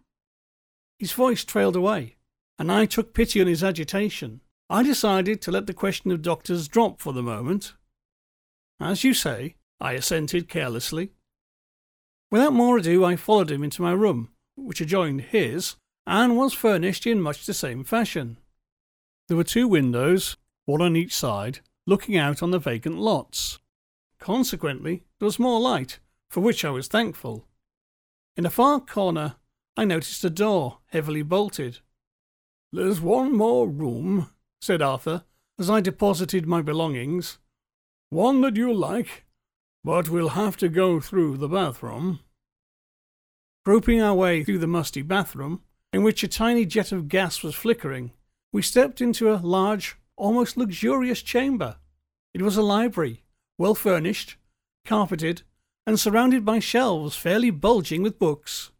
His 0.97 1.11
voice 1.11 1.43
trailed 1.43 1.75
away, 1.75 2.15
and 2.57 2.71
I 2.71 2.85
took 2.85 3.13
pity 3.13 3.41
on 3.41 3.47
his 3.47 3.61
agitation. 3.61 4.39
I 4.69 4.83
decided 4.83 5.41
to 5.41 5.51
let 5.51 5.67
the 5.67 5.73
question 5.73 6.11
of 6.11 6.21
doctors 6.21 6.69
drop 6.69 7.01
for 7.01 7.11
the 7.11 7.21
moment 7.21 7.73
as 8.79 9.03
you 9.03 9.13
say, 9.13 9.55
I 9.79 9.93
assented 9.93 10.49
carelessly. 10.49 11.11
Without 12.31 12.53
more 12.53 12.77
ado, 12.77 13.03
I 13.03 13.15
followed 13.15 13.51
him 13.51 13.63
into 13.63 13.81
my 13.81 13.91
room, 13.91 14.29
which 14.55 14.81
adjoined 14.81 15.21
his, 15.21 15.75
and 16.05 16.37
was 16.37 16.53
furnished 16.53 17.07
in 17.07 17.21
much 17.21 17.45
the 17.45 17.53
same 17.53 17.83
fashion. 17.83 18.37
There 19.27 19.37
were 19.37 19.43
two 19.43 19.67
windows, 19.67 20.37
one 20.65 20.81
on 20.81 20.95
each 20.95 21.15
side, 21.15 21.59
looking 21.85 22.17
out 22.17 22.43
on 22.43 22.51
the 22.51 22.59
vacant 22.59 22.97
lots. 22.97 23.59
Consequently, 24.19 25.03
there 25.19 25.25
was 25.25 25.39
more 25.39 25.59
light, 25.59 25.99
for 26.29 26.41
which 26.41 26.63
I 26.63 26.69
was 26.69 26.87
thankful. 26.87 27.47
In 28.35 28.45
a 28.45 28.49
far 28.49 28.79
corner, 28.79 29.35
I 29.75 29.85
noticed 29.85 30.23
a 30.23 30.29
door, 30.29 30.79
heavily 30.87 31.21
bolted. 31.21 31.79
There's 32.71 33.01
one 33.01 33.35
more 33.35 33.67
room, 33.67 34.29
said 34.61 34.81
Arthur, 34.81 35.23
as 35.57 35.69
I 35.69 35.81
deposited 35.81 36.45
my 36.45 36.61
belongings, 36.61 37.39
one 38.09 38.41
that 38.41 38.55
you'll 38.55 38.75
like, 38.75 39.25
but 39.83 40.09
we'll 40.09 40.29
have 40.29 40.57
to 40.57 40.69
go 40.69 40.99
through 40.99 41.37
the 41.37 41.47
bathroom. 41.47 42.19
Groping 43.65 44.01
our 44.01 44.15
way 44.15 44.43
through 44.43 44.57
the 44.57 44.67
musty 44.67 45.01
bathroom, 45.01 45.61
in 45.93 46.03
which 46.03 46.23
a 46.23 46.27
tiny 46.27 46.65
jet 46.65 46.91
of 46.91 47.07
gas 47.07 47.43
was 47.43 47.55
flickering, 47.55 48.11
we 48.51 48.61
stepped 48.61 48.99
into 48.99 49.31
a 49.31 49.37
large, 49.37 49.95
almost 50.15 50.57
luxurious 50.57 51.21
chamber. 51.21 51.77
It 52.33 52.41
was 52.41 52.57
a 52.57 52.63
library, 52.63 53.23
well 53.57 53.75
furnished, 53.75 54.37
carpeted, 54.85 55.43
and 55.85 55.99
surrounded 55.99 56.43
by 56.43 56.59
shelves 56.59 57.15
fairly 57.15 57.51
bulging 57.51 58.01
with 58.01 58.19
books. 58.19 58.71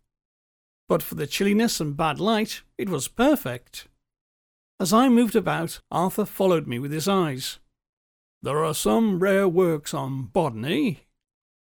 But 0.88 1.03
for 1.03 1.15
the 1.15 1.27
chilliness 1.27 1.79
and 1.79 1.95
bad 1.95 2.19
light, 2.19 2.63
it 2.77 2.89
was 2.89 3.07
perfect. 3.07 3.88
As 4.79 4.91
I 4.91 5.09
moved 5.09 5.36
about, 5.36 5.81
Arthur 5.91 6.25
followed 6.25 6.65
me 6.65 6.79
with 6.79 6.91
his 6.91 7.07
eyes. 7.07 7.59
There 8.41 8.63
are 8.63 8.74
some 8.74 9.19
rare 9.19 9.50
works 9.50 9.93
on 9.93 10.24
botany. 10.24 11.01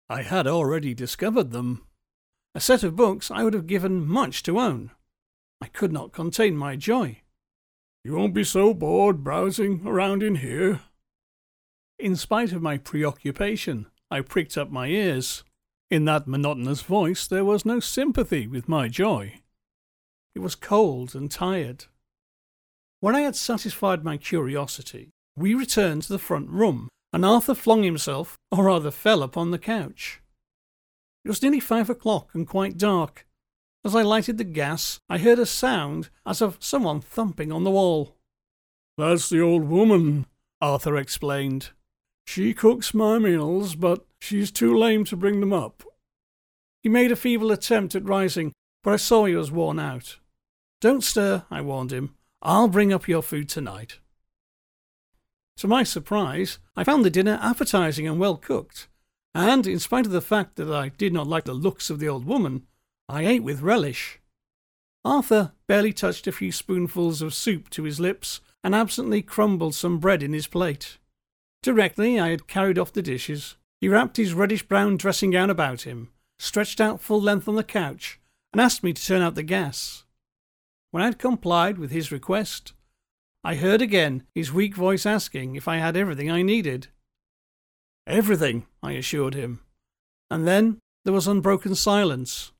I 0.08 0.22
had 0.22 0.46
already 0.46 0.94
discovered 0.94 1.52
them. 1.52 1.86
A 2.54 2.60
set 2.60 2.84
of 2.84 2.96
books 2.96 3.32
I 3.32 3.44
would 3.44 3.54
have 3.54 3.68
given 3.68 4.06
much 4.06 4.44
to 4.44 4.60
own. 4.60 4.92
I 5.62 5.68
could 5.68 5.92
not 5.92 6.12
contain 6.12 6.56
my 6.56 6.76
joy. 6.76 7.22
You 8.04 8.16
won't 8.16 8.34
be 8.34 8.44
so 8.44 8.74
bored 8.74 9.24
browsing 9.24 9.86
around 9.86 10.24
in 10.24 10.36
here. 10.36 10.82
In 11.98 12.16
spite 12.16 12.52
of 12.54 12.62
my 12.62 12.78
preoccupation, 12.78 13.88
I 14.12 14.22
pricked 14.22 14.58
up 14.58 14.72
my 14.72 14.88
ears. 14.88 15.44
In 15.92 16.06
that 16.06 16.28
monotonous 16.28 16.82
voice 16.82 17.28
there 17.28 17.44
was 17.44 17.66
no 17.66 17.80
sympathy 17.80 18.46
with 18.48 18.70
my 18.70 18.88
joy. 18.88 19.42
It 20.36 20.40
was 20.40 20.56
cold 20.56 21.16
and 21.16 21.32
tired. 21.32 21.86
When 23.00 23.16
I 23.16 23.22
had 23.22 23.36
satisfied 23.36 24.04
my 24.04 24.18
curiosity, 24.18 25.10
we 25.40 25.54
returned 25.54 26.04
to 26.04 26.14
the 26.14 26.20
front 26.20 26.50
room, 26.50 26.90
and 27.14 27.26
Arthur 27.26 27.56
flung 27.56 27.84
himself, 27.84 28.38
or 28.52 28.66
rather 28.66 28.92
fell, 28.92 29.24
upon 29.24 29.52
the 29.52 29.58
couch. 29.58 30.22
It 31.24 31.30
was 31.30 31.42
nearly 31.42 31.60
five 31.60 31.90
o'clock 31.90 32.30
and 32.34 32.48
quite 32.48 32.78
dark. 32.78 33.26
As 33.86 33.96
I 33.96 34.02
lighted 34.02 34.38
the 34.38 34.44
gas, 34.44 35.00
I 35.10 35.18
heard 35.18 35.40
a 35.40 35.46
sound 35.46 36.10
as 36.26 36.42
of 36.42 36.58
someone 36.60 37.00
thumping 37.00 37.52
on 37.52 37.64
the 37.64 37.72
wall. 37.72 38.18
That's 38.98 39.30
the 39.30 39.42
old 39.42 39.70
woman, 39.70 40.26
Arthur 40.62 40.98
explained. 40.98 41.70
She 42.28 42.54
cooks 42.54 42.94
my 42.94 43.18
meals, 43.18 43.76
but 43.76 44.06
she's 44.20 44.52
too 44.52 44.78
lame 44.78 45.06
to 45.06 45.16
bring 45.16 45.40
them 45.40 45.54
up. 45.54 45.84
He 46.84 46.90
made 46.90 47.12
a 47.12 47.16
feeble 47.16 47.52
attempt 47.52 47.96
at 47.96 48.04
rising, 48.04 48.52
but 48.84 48.94
I 48.94 48.98
saw 48.98 49.26
he 49.26 49.36
was 49.36 49.52
worn 49.52 49.80
out. 49.80 50.18
Don't 50.82 51.04
stir, 51.04 51.46
I 51.50 51.62
warned 51.62 51.92
him. 51.92 52.16
I'll 52.42 52.68
bring 52.68 52.94
up 52.94 53.08
your 53.08 53.24
food 53.24 53.50
tonight. 53.50 54.00
To 55.60 55.68
my 55.68 55.84
surprise, 55.84 56.58
I 56.78 56.86
found 56.86 57.04
the 57.04 57.10
dinner 57.10 57.38
appetizing 57.42 58.08
and 58.08 58.18
well 58.18 58.38
cooked, 58.38 58.88
and 59.36 59.68
in 59.68 59.78
spite 59.78 60.06
of 60.06 60.14
the 60.14 60.22
fact 60.22 60.56
that 60.56 60.72
I 60.72 60.88
did 60.88 61.12
not 61.12 61.28
like 61.28 61.44
the 61.44 61.54
looks 61.54 61.90
of 61.90 62.00
the 62.00 62.08
old 62.08 62.24
woman, 62.24 62.66
I 63.10 63.26
ate 63.26 63.44
with 63.44 63.60
relish. 63.60 64.22
Arthur 65.04 65.52
barely 65.68 65.92
touched 65.92 66.28
a 66.28 66.32
few 66.32 66.54
spoonfuls 66.54 67.22
of 67.22 67.34
soup 67.34 67.70
to 67.72 67.84
his 67.84 68.00
lips 68.00 68.40
and 68.64 68.74
absently 68.74 69.22
crumbled 69.22 69.76
some 69.76 70.00
bread 70.00 70.24
in 70.24 70.32
his 70.32 70.48
plate. 70.48 70.98
Directly 71.62 72.18
I 72.18 72.30
had 72.30 72.48
carried 72.48 72.80
off 72.80 72.94
the 72.94 73.02
dishes, 73.02 73.58
he 73.82 73.90
wrapped 73.90 74.16
his 74.16 74.34
reddish 74.34 74.64
brown 74.64 74.96
dressing 74.96 75.32
gown 75.32 75.50
about 75.50 75.82
him, 75.82 76.08
stretched 76.38 76.80
out 76.80 77.02
full 77.02 77.20
length 77.20 77.50
on 77.50 77.56
the 77.56 77.66
couch, 77.66 78.18
and 78.54 78.62
asked 78.62 78.82
me 78.82 78.94
to 78.94 79.06
turn 79.06 79.22
out 79.22 79.36
the 79.36 79.44
gas. 79.44 80.06
When 80.92 81.04
I 81.04 81.08
had 81.08 81.20
complied 81.20 81.78
with 81.78 81.92
his 81.92 82.14
request, 82.14 82.72
I 83.44 83.56
heard 83.56 83.82
again 83.82 84.24
his 84.36 84.52
weak 84.52 84.76
voice 84.76 85.06
asking 85.06 85.56
if 85.56 85.68
I 85.68 85.78
had 85.78 85.96
everything 85.96 86.30
I 86.30 86.42
needed. 86.42 86.88
Everything, 88.06 88.66
I 88.84 88.94
assured 88.94 89.34
him. 89.34 89.62
And 90.30 90.48
then 90.48 90.80
there 91.06 91.14
was 91.14 91.28
unbroken 91.28 91.76
silence. 91.76 92.52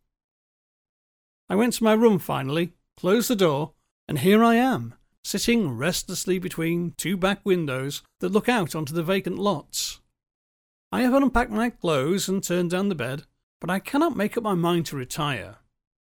I 1.50 1.56
went 1.56 1.74
to 1.74 1.84
my 1.84 1.94
room 1.94 2.20
finally, 2.20 2.74
closed 2.96 3.30
the 3.30 3.36
door, 3.36 3.74
and 4.08 4.20
here 4.20 4.44
I 4.44 4.56
am, 4.56 4.96
sitting 5.24 5.72
restlessly 5.72 6.40
between 6.40 6.94
two 6.98 7.18
back 7.18 7.42
windows 7.44 8.02
that 8.20 8.32
look 8.32 8.48
out 8.48 8.76
onto 8.76 8.94
the 8.94 9.04
vacant 9.04 9.38
lots. 9.38 10.00
I 10.92 11.02
have 11.02 11.14
unpacked 11.14 11.52
my 11.52 11.70
clothes 11.70 12.30
and 12.30 12.44
turned 12.44 12.72
down 12.72 12.90
the 12.90 12.96
bed, 12.96 13.24
but 13.60 13.70
I 13.70 13.80
cannot 13.80 14.16
make 14.16 14.38
up 14.38 14.44
my 14.44 14.56
mind 14.56 14.86
to 14.88 14.96
retire. 14.96 15.58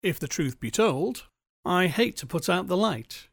If 0.02 0.18
the 0.18 0.28
truth 0.28 0.58
be 0.58 0.70
told, 0.70 1.24
I 1.64 1.86
hate 1.86 2.16
to 2.18 2.26
put 2.26 2.48
out 2.48 2.66
the 2.66 2.76
light. 2.76 3.28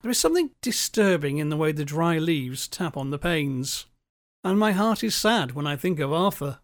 There 0.00 0.10
is 0.10 0.18
something 0.18 0.50
disturbing 0.62 1.38
in 1.38 1.48
the 1.48 1.56
way 1.56 1.72
the 1.72 1.84
dry 1.84 2.18
leaves 2.18 2.68
tap 2.68 2.96
on 2.96 3.10
the 3.10 3.18
panes, 3.18 3.86
and 4.44 4.58
my 4.58 4.70
heart 4.70 5.02
is 5.02 5.16
sad 5.16 5.52
when 5.52 5.66
I 5.66 5.74
think 5.74 5.98
of 5.98 6.12
Arthur. 6.12 6.60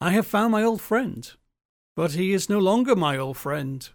I 0.00 0.10
have 0.10 0.28
found 0.28 0.52
my 0.52 0.62
old 0.62 0.80
friend, 0.80 1.30
but 1.96 2.12
he 2.12 2.32
is 2.32 2.48
no 2.48 2.60
longer 2.60 2.94
my 2.94 3.18
old 3.18 3.36
friend. 3.36 3.88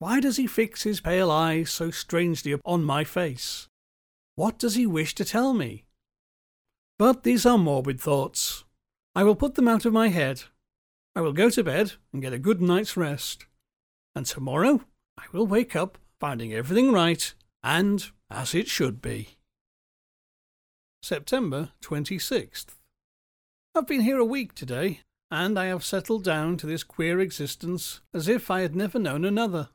Why 0.00 0.20
does 0.20 0.36
he 0.36 0.46
fix 0.46 0.82
his 0.82 1.00
pale 1.00 1.30
eyes 1.30 1.70
so 1.70 1.90
strangely 1.90 2.52
upon 2.52 2.84
my 2.84 3.04
face? 3.04 3.68
What 4.36 4.58
does 4.58 4.74
he 4.74 4.86
wish 4.86 5.14
to 5.14 5.24
tell 5.24 5.54
me? 5.54 5.84
But 6.98 7.22
these 7.22 7.46
are 7.46 7.58
morbid 7.58 8.00
thoughts. 8.00 8.64
I 9.14 9.24
will 9.24 9.34
put 9.34 9.54
them 9.54 9.66
out 9.66 9.86
of 9.86 9.94
my 9.94 10.08
head. 10.08 10.42
I 11.16 11.22
will 11.22 11.32
go 11.32 11.48
to 11.48 11.64
bed 11.64 11.94
and 12.12 12.20
get 12.20 12.34
a 12.34 12.38
good 12.38 12.60
night's 12.60 12.96
rest. 12.96 13.46
And 14.14 14.26
tomorrow 14.26 14.82
I 15.16 15.24
will 15.32 15.46
wake 15.46 15.74
up 15.74 15.96
finding 16.20 16.52
everything 16.52 16.92
right 16.92 17.32
and 17.62 18.10
as 18.30 18.54
it 18.54 18.68
should 18.68 19.00
be. 19.00 19.36
September 21.02 21.70
26th. 21.82 22.66
I've 23.74 23.86
been 23.86 24.00
here 24.00 24.18
a 24.18 24.24
week 24.24 24.54
today, 24.54 25.00
and 25.30 25.58
I 25.58 25.66
have 25.66 25.84
settled 25.84 26.24
down 26.24 26.56
to 26.58 26.66
this 26.66 26.82
queer 26.82 27.20
existence 27.20 28.00
as 28.12 28.28
if 28.28 28.50
I 28.50 28.60
had 28.60 28.74
never 28.74 28.98
known 28.98 29.24
another. 29.24 29.68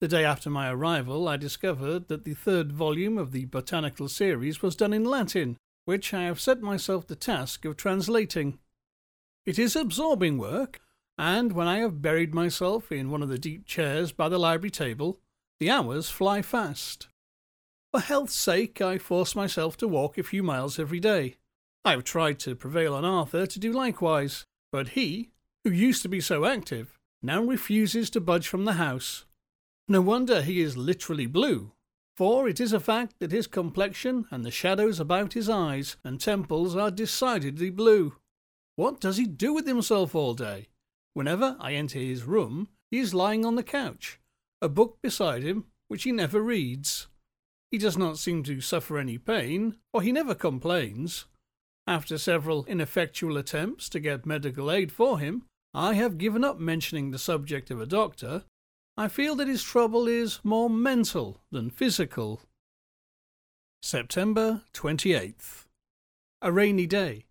The 0.00 0.08
day 0.08 0.24
after 0.24 0.50
my 0.50 0.70
arrival, 0.70 1.28
I 1.28 1.36
discovered 1.36 2.08
that 2.08 2.24
the 2.24 2.34
third 2.34 2.72
volume 2.72 3.18
of 3.18 3.32
the 3.32 3.44
botanical 3.44 4.08
series 4.08 4.62
was 4.62 4.76
done 4.76 4.92
in 4.92 5.04
Latin, 5.04 5.56
which 5.84 6.14
I 6.14 6.22
have 6.22 6.40
set 6.40 6.60
myself 6.60 7.06
the 7.06 7.16
task 7.16 7.64
of 7.64 7.76
translating. 7.76 8.58
It 9.44 9.58
is 9.58 9.76
absorbing 9.76 10.38
work, 10.38 10.80
and 11.18 11.52
when 11.52 11.66
I 11.66 11.78
have 11.78 12.02
buried 12.02 12.34
myself 12.34 12.90
in 12.90 13.10
one 13.10 13.22
of 13.22 13.28
the 13.28 13.38
deep 13.38 13.66
chairs 13.66 14.12
by 14.12 14.28
the 14.28 14.38
library 14.38 14.70
table, 14.70 15.20
the 15.60 15.70
hours 15.70 16.08
fly 16.08 16.40
fast. 16.40 17.08
For 17.92 18.00
health's 18.00 18.34
sake, 18.34 18.80
I 18.80 18.96
force 18.96 19.36
myself 19.36 19.76
to 19.78 19.88
walk 19.88 20.16
a 20.16 20.22
few 20.22 20.42
miles 20.42 20.78
every 20.78 21.00
day. 21.00 21.36
I 21.84 21.90
have 21.92 22.04
tried 22.04 22.38
to 22.40 22.56
prevail 22.56 22.94
on 22.94 23.04
Arthur 23.04 23.46
to 23.46 23.58
do 23.58 23.70
likewise, 23.70 24.46
but 24.72 24.90
he, 24.90 25.30
who 25.64 25.70
used 25.70 26.02
to 26.02 26.08
be 26.08 26.20
so 26.20 26.46
active, 26.46 26.98
now 27.22 27.42
refuses 27.42 28.08
to 28.10 28.20
budge 28.20 28.48
from 28.48 28.64
the 28.64 28.74
house. 28.74 29.26
No 29.86 30.00
wonder 30.00 30.40
he 30.40 30.60
is 30.60 30.76
literally 30.76 31.26
blue, 31.26 31.72
for 32.16 32.48
it 32.48 32.60
is 32.60 32.72
a 32.72 32.80
fact 32.80 33.16
that 33.18 33.32
his 33.32 33.46
complexion 33.46 34.26
and 34.30 34.44
the 34.44 34.50
shadows 34.50 35.00
about 35.00 35.32
his 35.34 35.50
eyes 35.50 35.96
and 36.04 36.20
temples 36.20 36.76
are 36.76 36.90
decidedly 36.90 37.70
blue. 37.70 38.14
What 38.76 39.00
does 39.00 39.16
he 39.16 39.26
do 39.26 39.52
with 39.52 39.66
himself 39.66 40.14
all 40.14 40.34
day? 40.34 40.68
Whenever 41.12 41.56
I 41.60 41.72
enter 41.72 41.98
his 41.98 42.22
room, 42.22 42.68
he 42.90 42.98
is 42.98 43.12
lying 43.12 43.44
on 43.44 43.56
the 43.56 43.62
couch, 43.62 44.19
a 44.60 44.68
book 44.68 44.98
beside 45.02 45.42
him 45.42 45.66
which 45.88 46.04
he 46.04 46.12
never 46.12 46.40
reads. 46.40 47.08
He 47.70 47.78
does 47.78 47.96
not 47.96 48.18
seem 48.18 48.42
to 48.44 48.60
suffer 48.60 48.98
any 48.98 49.18
pain, 49.18 49.76
or 49.92 50.02
he 50.02 50.12
never 50.12 50.34
complains. 50.34 51.26
After 51.86 52.18
several 52.18 52.64
ineffectual 52.66 53.36
attempts 53.36 53.88
to 53.90 54.00
get 54.00 54.26
medical 54.26 54.70
aid 54.70 54.92
for 54.92 55.18
him, 55.18 55.46
I 55.74 55.94
have 55.94 56.18
given 56.18 56.44
up 56.44 56.58
mentioning 56.58 57.10
the 57.10 57.18
subject 57.18 57.70
of 57.70 57.80
a 57.80 57.86
doctor. 57.86 58.44
I 58.96 59.08
feel 59.08 59.34
that 59.36 59.48
his 59.48 59.62
trouble 59.62 60.06
is 60.06 60.40
more 60.44 60.68
mental 60.68 61.40
than 61.50 61.70
physical. 61.70 62.40
September 63.82 64.62
28th. 64.74 65.66
A 66.42 66.52
rainy 66.52 66.86
day. 66.86 67.26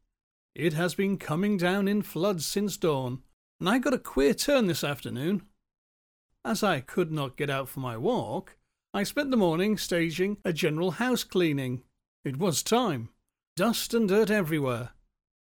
It 0.55 0.73
has 0.73 0.95
been 0.95 1.17
coming 1.17 1.57
down 1.57 1.87
in 1.87 2.01
floods 2.01 2.45
since 2.45 2.75
dawn, 2.75 3.23
and 3.59 3.69
I 3.69 3.77
got 3.77 3.93
a 3.93 3.99
queer 3.99 4.33
turn 4.33 4.67
this 4.67 4.83
afternoon. 4.83 5.43
As 6.45 6.63
I 6.63 6.79
could 6.79 7.11
not 7.11 7.35
get 7.37 7.49
out 7.49 7.67
for 7.67 7.81
my 7.81 7.97
walk, 7.97 8.55
I 8.93 9.03
spent 9.03 9.29
the 9.29 9.37
morning 9.37 9.77
staging 9.77 10.37
a 10.45 10.53
general 10.53 10.91
house 10.91 11.23
cleaning. 11.23 11.83
It 12.23 12.37
was 12.37 12.63
time. 12.63 13.09
Dust 13.55 13.93
and 13.93 14.07
dirt 14.07 14.29
everywhere. 14.29 14.91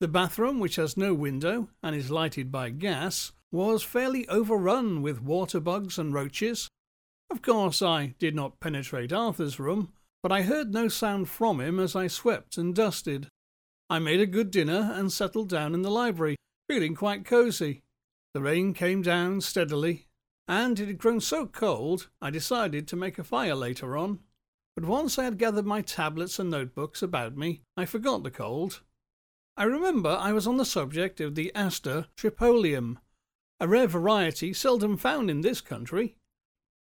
The 0.00 0.08
bathroom, 0.08 0.58
which 0.58 0.76
has 0.76 0.96
no 0.96 1.12
window 1.12 1.68
and 1.82 1.94
is 1.94 2.10
lighted 2.10 2.50
by 2.50 2.70
gas, 2.70 3.32
was 3.52 3.82
fairly 3.82 4.26
overrun 4.28 5.02
with 5.02 5.22
water 5.22 5.60
bugs 5.60 5.98
and 5.98 6.14
roaches. 6.14 6.68
Of 7.30 7.42
course, 7.42 7.82
I 7.82 8.14
did 8.18 8.34
not 8.34 8.58
penetrate 8.60 9.12
Arthur's 9.12 9.60
room, 9.60 9.92
but 10.22 10.32
I 10.32 10.42
heard 10.42 10.72
no 10.72 10.88
sound 10.88 11.28
from 11.28 11.60
him 11.60 11.78
as 11.78 11.94
I 11.94 12.06
swept 12.06 12.56
and 12.56 12.74
dusted. 12.74 13.28
I 13.90 13.98
made 13.98 14.20
a 14.20 14.26
good 14.26 14.50
dinner 14.50 14.92
and 14.94 15.12
settled 15.12 15.48
down 15.48 15.74
in 15.74 15.82
the 15.82 15.90
library, 15.90 16.36
feeling 16.68 16.94
quite 16.94 17.24
cosy. 17.24 17.82
The 18.34 18.40
rain 18.40 18.72
came 18.72 19.02
down 19.02 19.40
steadily, 19.40 20.06
and 20.50 20.80
it 20.80 20.88
had 20.88 20.98
grown 20.98 21.20
so 21.20 21.46
cold 21.46 22.08
I 22.20 22.30
decided 22.30 22.88
to 22.88 22.96
make 22.96 23.20
a 23.20 23.24
fire 23.24 23.54
later 23.54 23.96
on. 23.96 24.18
But 24.74 24.84
once 24.84 25.16
I 25.16 25.22
had 25.22 25.38
gathered 25.38 25.64
my 25.64 25.80
tablets 25.80 26.40
and 26.40 26.50
notebooks 26.50 27.02
about 27.02 27.36
me, 27.36 27.62
I 27.76 27.84
forgot 27.84 28.24
the 28.24 28.32
cold. 28.32 28.80
I 29.56 29.62
remember 29.62 30.08
I 30.08 30.32
was 30.32 30.48
on 30.48 30.56
the 30.56 30.64
subject 30.64 31.20
of 31.20 31.36
the 31.36 31.52
Aster 31.54 32.06
tripolium, 32.16 32.96
a 33.60 33.68
rare 33.68 33.86
variety 33.86 34.52
seldom 34.52 34.96
found 34.96 35.30
in 35.30 35.42
this 35.42 35.60
country. 35.60 36.16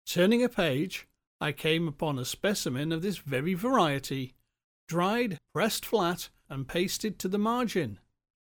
Turning 0.06 0.44
a 0.44 0.50
page, 0.50 1.08
I 1.42 1.52
came 1.52 1.88
upon 1.88 2.20
a 2.20 2.26
specimen 2.26 2.92
of 2.92 3.02
this 3.02 3.18
very 3.18 3.56
variety, 3.56 4.36
dried, 4.88 5.40
pressed 5.52 5.84
flat, 5.84 6.30
and 6.48 6.68
pasted 6.68 7.18
to 7.20 7.28
the 7.28 7.40
margin. 7.40 7.98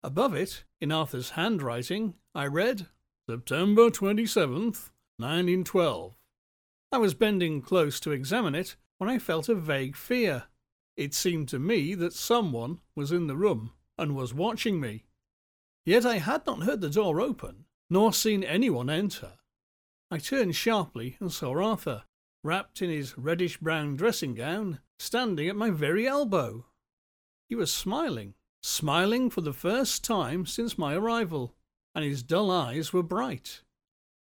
Above 0.02 0.32
it, 0.32 0.64
in 0.80 0.90
Arthur's 0.90 1.30
handwriting, 1.30 2.14
I 2.34 2.46
read 2.46 2.86
September 3.28 3.90
27th, 3.90 4.90
1912. 5.18 6.14
I 6.90 6.98
was 6.98 7.14
bending 7.14 7.62
close 7.62 8.00
to 8.00 8.10
examine 8.10 8.54
it 8.54 8.76
when 8.98 9.08
I 9.08 9.18
felt 9.18 9.48
a 9.48 9.54
vague 9.54 9.96
fear. 9.96 10.44
It 10.96 11.14
seemed 11.14 11.48
to 11.48 11.58
me 11.58 11.94
that 11.94 12.12
someone 12.12 12.80
was 12.94 13.12
in 13.12 13.26
the 13.26 13.36
room 13.36 13.72
and 13.98 14.14
was 14.14 14.34
watching 14.34 14.80
me. 14.80 15.04
Yet 15.84 16.06
I 16.06 16.18
had 16.18 16.46
not 16.46 16.62
heard 16.62 16.80
the 16.80 16.90
door 16.90 17.20
open, 17.20 17.66
nor 17.90 18.12
seen 18.12 18.42
anyone 18.42 18.88
enter. 18.88 19.34
I 20.10 20.18
turned 20.18 20.56
sharply 20.56 21.16
and 21.20 21.32
saw 21.32 21.62
Arthur, 21.62 22.04
wrapped 22.42 22.82
in 22.82 22.90
his 22.90 23.18
reddish 23.18 23.58
brown 23.58 23.96
dressing 23.96 24.34
gown, 24.34 24.80
standing 24.98 25.48
at 25.48 25.56
my 25.56 25.70
very 25.70 26.06
elbow. 26.06 26.66
He 27.48 27.54
was 27.54 27.72
smiling, 27.72 28.34
smiling 28.62 29.30
for 29.30 29.40
the 29.40 29.52
first 29.52 30.04
time 30.04 30.46
since 30.46 30.78
my 30.78 30.94
arrival, 30.94 31.54
and 31.94 32.04
his 32.04 32.22
dull 32.22 32.50
eyes 32.50 32.92
were 32.92 33.02
bright. 33.02 33.62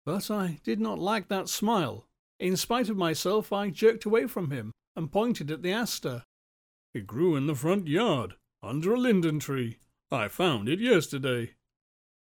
But 0.04 0.30
I 0.30 0.60
did 0.64 0.80
not 0.80 0.98
like 0.98 1.28
that 1.28 1.48
smile. 1.48 2.06
In 2.40 2.56
spite 2.56 2.88
of 2.88 2.96
myself, 2.96 3.52
I 3.52 3.70
jerked 3.70 4.04
away 4.04 4.26
from 4.26 4.50
him 4.50 4.72
and 4.96 5.12
pointed 5.12 5.50
at 5.50 5.62
the 5.62 5.72
aster. 5.72 6.24
It 6.94 7.06
grew 7.06 7.36
in 7.36 7.46
the 7.46 7.54
front 7.54 7.86
yard, 7.86 8.34
under 8.62 8.94
a 8.94 8.98
linden 8.98 9.38
tree. 9.38 9.78
I 10.10 10.28
found 10.28 10.68
it 10.68 10.80
yesterday. 10.80 11.52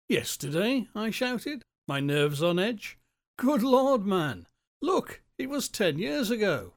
Yesterday? 0.08 0.88
I 0.94 1.10
shouted, 1.10 1.64
my 1.88 2.00
nerves 2.00 2.44
on 2.44 2.60
edge. 2.60 3.00
Good 3.38 3.64
Lord, 3.64 4.06
man! 4.06 4.48
Look, 4.82 5.22
it 5.38 5.50
was 5.50 5.70
ten 5.70 5.98
years 5.98 6.30
ago. 6.30 6.74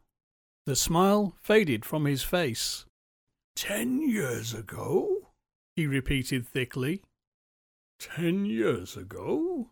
The 0.66 0.76
smile 0.76 1.36
faded 1.42 1.84
from 1.84 2.06
his 2.06 2.22
face. 2.22 2.86
Ten 3.56 4.00
years 4.00 4.54
ago? 4.54 5.32
he 5.76 5.86
repeated 5.86 6.46
thickly. 6.46 7.02
Ten 7.98 8.46
years 8.46 8.96
ago? 8.96 9.70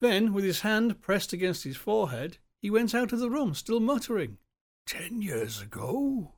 Then, 0.00 0.32
with 0.32 0.44
his 0.44 0.60
hand 0.60 1.00
pressed 1.00 1.32
against 1.32 1.64
his 1.64 1.76
forehead, 1.76 2.38
he 2.60 2.70
went 2.70 2.94
out 2.94 3.12
of 3.12 3.18
the 3.18 3.30
room, 3.30 3.54
still 3.54 3.80
muttering, 3.80 4.38
Ten 4.90 5.22
years 5.22 5.60
ago? 5.60 6.32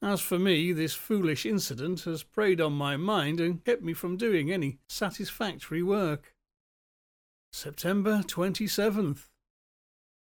As 0.00 0.20
for 0.20 0.38
me, 0.38 0.72
this 0.72 0.94
foolish 0.94 1.44
incident 1.44 2.02
has 2.02 2.22
preyed 2.22 2.60
on 2.60 2.74
my 2.74 2.96
mind 2.96 3.40
and 3.40 3.64
kept 3.64 3.82
me 3.82 3.92
from 3.92 4.16
doing 4.16 4.52
any 4.52 4.78
satisfactory 4.88 5.82
work. 5.82 6.34
September 7.52 8.22
27th. 8.24 9.30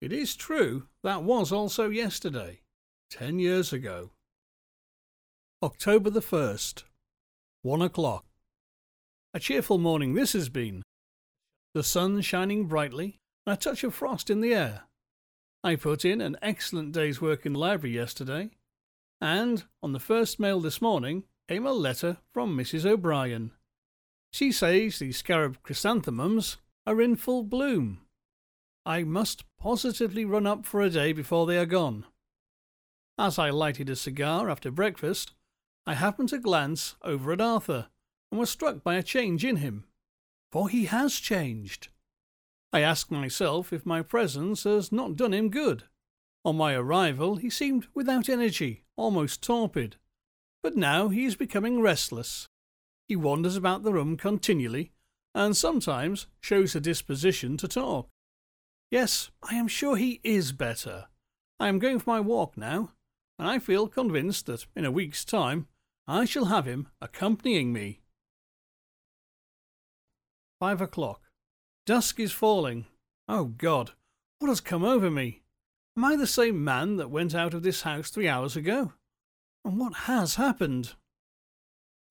It 0.02 0.12
is 0.12 0.36
true, 0.36 0.88
that 1.04 1.24
was 1.24 1.52
also 1.52 1.90
yesterday, 1.90 2.62
ten 3.12 3.38
years 3.38 3.72
ago. 3.72 4.12
October 5.62 6.10
the 6.10 6.20
1st, 6.20 6.84
one 7.62 7.84
o'clock. 7.84 8.26
A 9.36 9.40
cheerful 9.40 9.78
morning 9.78 10.16
this 10.16 10.34
has 10.34 10.50
been, 10.50 10.82
the 11.76 11.84
sun 11.84 12.22
shining 12.22 12.68
brightly, 12.68 13.20
and 13.46 13.54
a 13.54 13.58
touch 13.58 13.84
of 13.84 13.94
frost 13.94 14.30
in 14.30 14.40
the 14.40 14.54
air. 14.54 14.84
I 15.62 15.76
put 15.76 16.06
in 16.06 16.22
an 16.22 16.38
excellent 16.42 16.94
day's 16.94 17.20
work 17.20 17.46
in 17.46 17.52
the 17.52 17.60
library 17.60 17.94
yesterday, 17.94 18.52
and 19.20 19.66
on 19.84 19.92
the 19.92 20.00
first 20.00 20.40
mail 20.40 20.62
this 20.62 20.82
morning 20.82 21.26
came 21.50 21.66
a 21.66 21.74
letter 21.74 22.16
from 22.34 22.58
Mrs. 22.58 22.86
O'Brien. 22.86 23.52
She 24.32 24.54
says 24.54 25.00
the 25.00 25.12
scarab 25.12 25.62
chrysanthemums 25.64 26.58
are 26.88 27.02
in 27.02 27.18
full 27.18 27.44
bloom. 27.44 28.00
I 28.86 29.04
must 29.04 29.44
positively 29.60 30.24
run 30.24 30.48
up 30.48 30.66
for 30.66 30.82
a 30.82 30.90
day 30.90 31.12
before 31.12 31.46
they 31.46 31.58
are 31.58 31.66
gone. 31.66 32.06
As 33.18 33.38
I 33.38 33.50
lighted 33.50 33.90
a 33.90 33.98
cigar 33.98 34.50
after 34.50 34.72
breakfast, 34.72 35.34
I 35.86 35.96
happened 35.96 36.30
to 36.30 36.38
glance 36.38 36.96
over 37.02 37.34
at 37.34 37.42
Arthur 37.42 37.88
and 38.32 38.40
was 38.40 38.50
struck 38.50 38.82
by 38.82 38.96
a 38.96 39.04
change 39.04 39.44
in 39.44 39.58
him 39.58 39.84
for 40.52 40.70
he 40.70 40.86
has 40.86 41.16
changed. 41.16 41.90
I 42.72 42.82
ask 42.82 43.10
myself 43.10 43.72
if 43.72 43.86
my 43.86 44.02
presence 44.02 44.64
has 44.64 44.92
not 44.92 45.16
done 45.16 45.34
him 45.34 45.50
good. 45.50 45.84
On 46.44 46.58
my 46.58 46.74
arrival, 46.74 47.38
he 47.38 47.50
seemed 47.50 47.88
without 47.94 48.30
energy, 48.30 48.84
almost 48.96 49.42
torpid. 49.42 49.96
But 50.62 50.76
now 50.76 51.10
he 51.10 51.26
is 51.26 51.36
becoming 51.36 51.82
restless. 51.82 52.48
He 53.08 53.16
wanders 53.16 53.56
about 53.56 53.84
the 53.84 53.94
room 53.94 54.18
continually, 54.18 54.92
and 55.34 55.56
sometimes 55.56 56.28
shows 56.40 56.76
a 56.76 56.80
disposition 56.80 57.58
to 57.58 57.68
talk. 57.68 58.10
Yes, 58.92 59.32
I 59.44 59.56
am 59.56 59.68
sure 59.68 59.96
he 59.96 60.22
is 60.24 60.52
better. 60.52 61.08
I 61.60 61.68
am 61.68 61.80
going 61.80 62.00
for 62.00 62.10
my 62.10 62.20
walk 62.20 62.58
now, 62.58 62.92
and 63.40 63.48
I 63.48 63.60
feel 63.60 63.88
convinced 63.88 64.46
that 64.46 64.66
in 64.76 64.86
a 64.86 64.92
week's 64.92 65.26
time 65.26 65.68
I 66.08 66.26
shall 66.26 66.46
have 66.46 66.66
him 66.66 66.90
accompanying 67.02 67.74
me. 67.74 68.02
Five 70.66 70.82
o'clock. 70.82 71.22
Dusk 71.86 72.20
is 72.20 72.32
falling. 72.32 72.88
Oh 73.28 73.46
God, 73.46 73.92
what 74.40 74.48
has 74.48 74.62
come 74.62 74.84
over 74.84 75.12
me? 75.12 75.44
Am 75.96 76.04
I 76.04 76.16
the 76.16 76.26
same 76.26 76.64
man 76.64 76.96
that 76.96 77.12
went 77.12 77.36
out 77.36 77.54
of 77.54 77.62
this 77.62 77.84
house 77.84 78.10
three 78.10 78.28
hours 78.28 78.56
ago? 78.56 78.94
And 79.64 79.78
what 79.78 79.94
has 79.94 80.38
happened? 80.38 80.96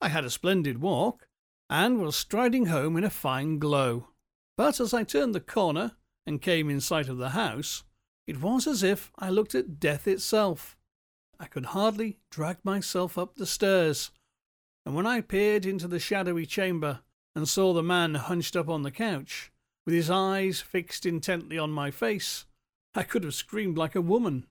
I 0.01 0.09
had 0.09 0.25
a 0.25 0.31
splendid 0.31 0.81
walk, 0.81 1.27
and 1.69 1.99
was 1.99 2.15
striding 2.15 2.67
home 2.67 2.97
in 2.97 3.03
a 3.03 3.11
fine 3.11 3.59
glow. 3.59 4.11
But 4.57 4.79
as 4.79 4.95
I 4.95 5.03
turned 5.03 5.35
the 5.35 5.41
corner 5.41 5.97
and 6.25 6.41
came 6.41 6.71
in 6.71 6.81
sight 6.81 7.09
of 7.09 7.19
the 7.19 7.31
house, 7.31 7.83
it 8.29 8.41
was 8.41 8.69
as 8.69 8.85
if 8.85 9.11
I 9.19 9.31
looked 9.31 9.57
at 9.57 9.81
death 9.81 10.07
itself. 10.07 10.77
I 11.41 11.47
could 11.47 11.67
hardly 11.67 12.21
drag 12.31 12.59
myself 12.65 13.19
up 13.19 13.35
the 13.35 13.47
stairs, 13.47 14.13
and 14.87 14.95
when 14.95 15.09
I 15.09 15.23
peered 15.23 15.67
into 15.67 15.89
the 15.89 15.99
shadowy 15.99 16.47
chamber 16.47 17.01
and 17.35 17.49
saw 17.49 17.73
the 17.73 17.83
man 17.83 18.15
hunched 18.15 18.57
up 18.57 18.69
on 18.69 18.83
the 18.83 18.91
couch, 18.91 19.51
with 19.85 19.95
his 19.95 20.11
eyes 20.11 20.61
fixed 20.61 21.05
intently 21.05 21.59
on 21.59 21.71
my 21.71 21.91
face, 21.91 22.47
I 22.95 23.03
could 23.03 23.25
have 23.25 23.35
screamed 23.35 23.77
like 23.77 23.95
a 23.95 24.01
woman. 24.01 24.47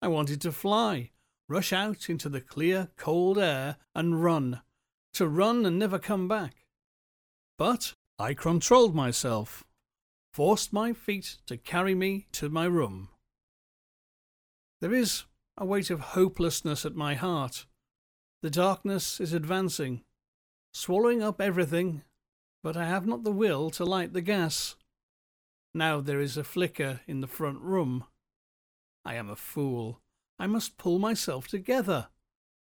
I 0.00 0.08
wanted 0.08 0.40
to 0.42 0.52
fly, 0.52 1.10
rush 1.48 1.72
out 1.72 2.10
into 2.10 2.28
the 2.28 2.40
clear, 2.40 2.90
cold 2.96 3.38
air, 3.38 3.76
and 3.94 4.22
run, 4.22 4.60
to 5.14 5.26
run 5.26 5.64
and 5.64 5.78
never 5.78 5.98
come 5.98 6.28
back. 6.28 6.66
But 7.58 7.94
I 8.18 8.34
controlled 8.34 8.94
myself, 8.94 9.64
forced 10.32 10.72
my 10.72 10.92
feet 10.92 11.38
to 11.46 11.56
carry 11.56 11.94
me 11.94 12.26
to 12.32 12.48
my 12.48 12.64
room. 12.64 13.08
There 14.80 14.94
is 14.94 15.24
a 15.56 15.64
weight 15.64 15.90
of 15.90 16.00
hopelessness 16.00 16.84
at 16.84 16.94
my 16.94 17.14
heart. 17.14 17.66
The 18.42 18.50
darkness 18.50 19.20
is 19.20 19.32
advancing, 19.32 20.02
swallowing 20.72 21.22
up 21.22 21.40
everything, 21.40 22.02
but 22.62 22.76
I 22.76 22.86
have 22.86 23.06
not 23.06 23.24
the 23.24 23.32
will 23.32 23.70
to 23.70 23.84
light 23.84 24.12
the 24.12 24.20
gas. 24.20 24.76
Now 25.74 26.00
there 26.00 26.20
is 26.20 26.36
a 26.36 26.44
flicker 26.44 27.00
in 27.06 27.20
the 27.20 27.26
front 27.26 27.60
room. 27.60 28.04
I 29.04 29.14
am 29.14 29.28
a 29.30 29.36
fool. 29.36 30.00
I 30.38 30.46
must 30.46 30.78
pull 30.78 30.98
myself 30.98 31.48
together. 31.48 32.08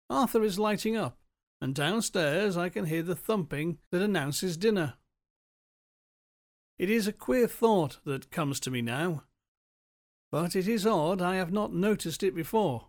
Arthur 0.10 0.44
is 0.44 0.60
lighting 0.60 0.98
up, 0.98 1.18
and 1.62 1.74
downstairs 1.74 2.58
I 2.58 2.70
can 2.70 2.86
hear 2.86 3.04
the 3.04 3.16
thumping 3.16 3.80
that 3.92 4.02
announces 4.02 4.58
dinner. 4.58 4.96
It 6.78 6.90
is 6.90 7.08
a 7.08 7.14
queer 7.14 7.48
thought 7.48 8.00
that 8.06 8.32
comes 8.32 8.60
to 8.62 8.72
me 8.72 8.82
now, 8.82 9.24
but 10.32 10.56
it 10.56 10.68
is 10.68 10.88
odd 10.88 11.22
I 11.22 11.36
have 11.36 11.52
not 11.52 11.74
noticed 11.74 12.24
it 12.24 12.34
before. 12.34 12.88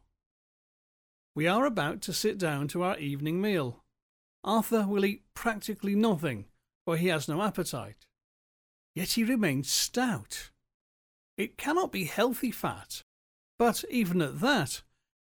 We 1.34 1.46
are 1.46 1.66
about 1.66 2.00
to 2.02 2.12
sit 2.12 2.38
down 2.38 2.68
to 2.68 2.82
our 2.82 2.98
evening 2.98 3.40
meal. 3.40 3.81
Arthur 4.44 4.86
will 4.86 5.04
eat 5.04 5.22
practically 5.34 5.94
nothing, 5.94 6.46
for 6.84 6.96
he 6.96 7.08
has 7.08 7.28
no 7.28 7.42
appetite. 7.42 8.06
Yet 8.94 9.10
he 9.12 9.24
remains 9.24 9.70
stout. 9.70 10.50
It 11.38 11.56
cannot 11.56 11.92
be 11.92 12.04
healthy 12.04 12.50
fat, 12.50 13.02
but 13.58 13.84
even 13.90 14.20
at 14.20 14.40
that, 14.40 14.82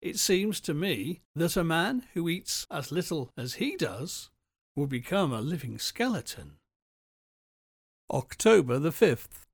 it 0.01 0.17
seems 0.17 0.59
to 0.61 0.73
me 0.73 1.21
that 1.35 1.57
a 1.57 1.63
man 1.63 2.03
who 2.13 2.27
eats 2.27 2.65
as 2.71 2.91
little 2.91 3.29
as 3.37 3.55
he 3.55 3.75
does 3.75 4.29
will 4.75 4.87
become 4.87 5.31
a 5.31 5.41
living 5.41 5.77
skeleton. 5.77 6.53
October 8.11 8.79
the 8.79 8.89
5th. 8.89 9.45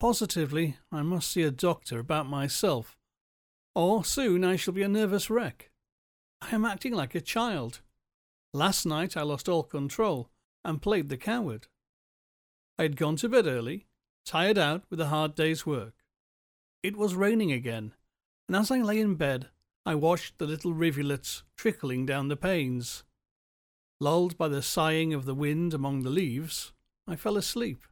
Positively, 0.00 0.78
I 0.90 1.02
must 1.02 1.30
see 1.30 1.42
a 1.42 1.50
doctor 1.52 2.00
about 2.00 2.26
myself, 2.26 2.96
or 3.74 4.04
soon 4.04 4.42
I 4.44 4.56
shall 4.56 4.74
be 4.74 4.82
a 4.82 4.88
nervous 4.88 5.30
wreck. 5.30 5.70
I 6.40 6.54
am 6.54 6.64
acting 6.64 6.92
like 6.92 7.14
a 7.14 7.20
child. 7.20 7.82
Last 8.54 8.84
night 8.84 9.16
I 9.16 9.22
lost 9.22 9.48
all 9.48 9.62
control 9.62 10.30
and 10.64 10.82
played 10.82 11.08
the 11.08 11.16
coward. 11.16 11.68
I 12.78 12.82
had 12.82 12.96
gone 12.96 13.16
to 13.16 13.28
bed 13.28 13.46
early, 13.46 13.86
tired 14.26 14.58
out 14.58 14.82
with 14.90 15.00
a 15.00 15.06
hard 15.06 15.34
day's 15.34 15.64
work. 15.64 15.94
It 16.82 16.96
was 16.96 17.14
raining 17.14 17.50
again, 17.50 17.94
and 18.48 18.56
as 18.56 18.70
I 18.70 18.82
lay 18.82 19.00
in 19.00 19.14
bed, 19.14 19.48
I 19.86 19.94
watched 19.94 20.38
the 20.38 20.46
little 20.46 20.74
rivulets 20.74 21.44
trickling 21.56 22.04
down 22.06 22.28
the 22.28 22.36
panes. 22.36 23.04
Lulled 24.00 24.36
by 24.36 24.48
the 24.48 24.62
sighing 24.62 25.14
of 25.14 25.24
the 25.24 25.34
wind 25.34 25.72
among 25.72 26.02
the 26.02 26.10
leaves, 26.10 26.72
I 27.06 27.16
fell 27.16 27.36
asleep. 27.36 27.82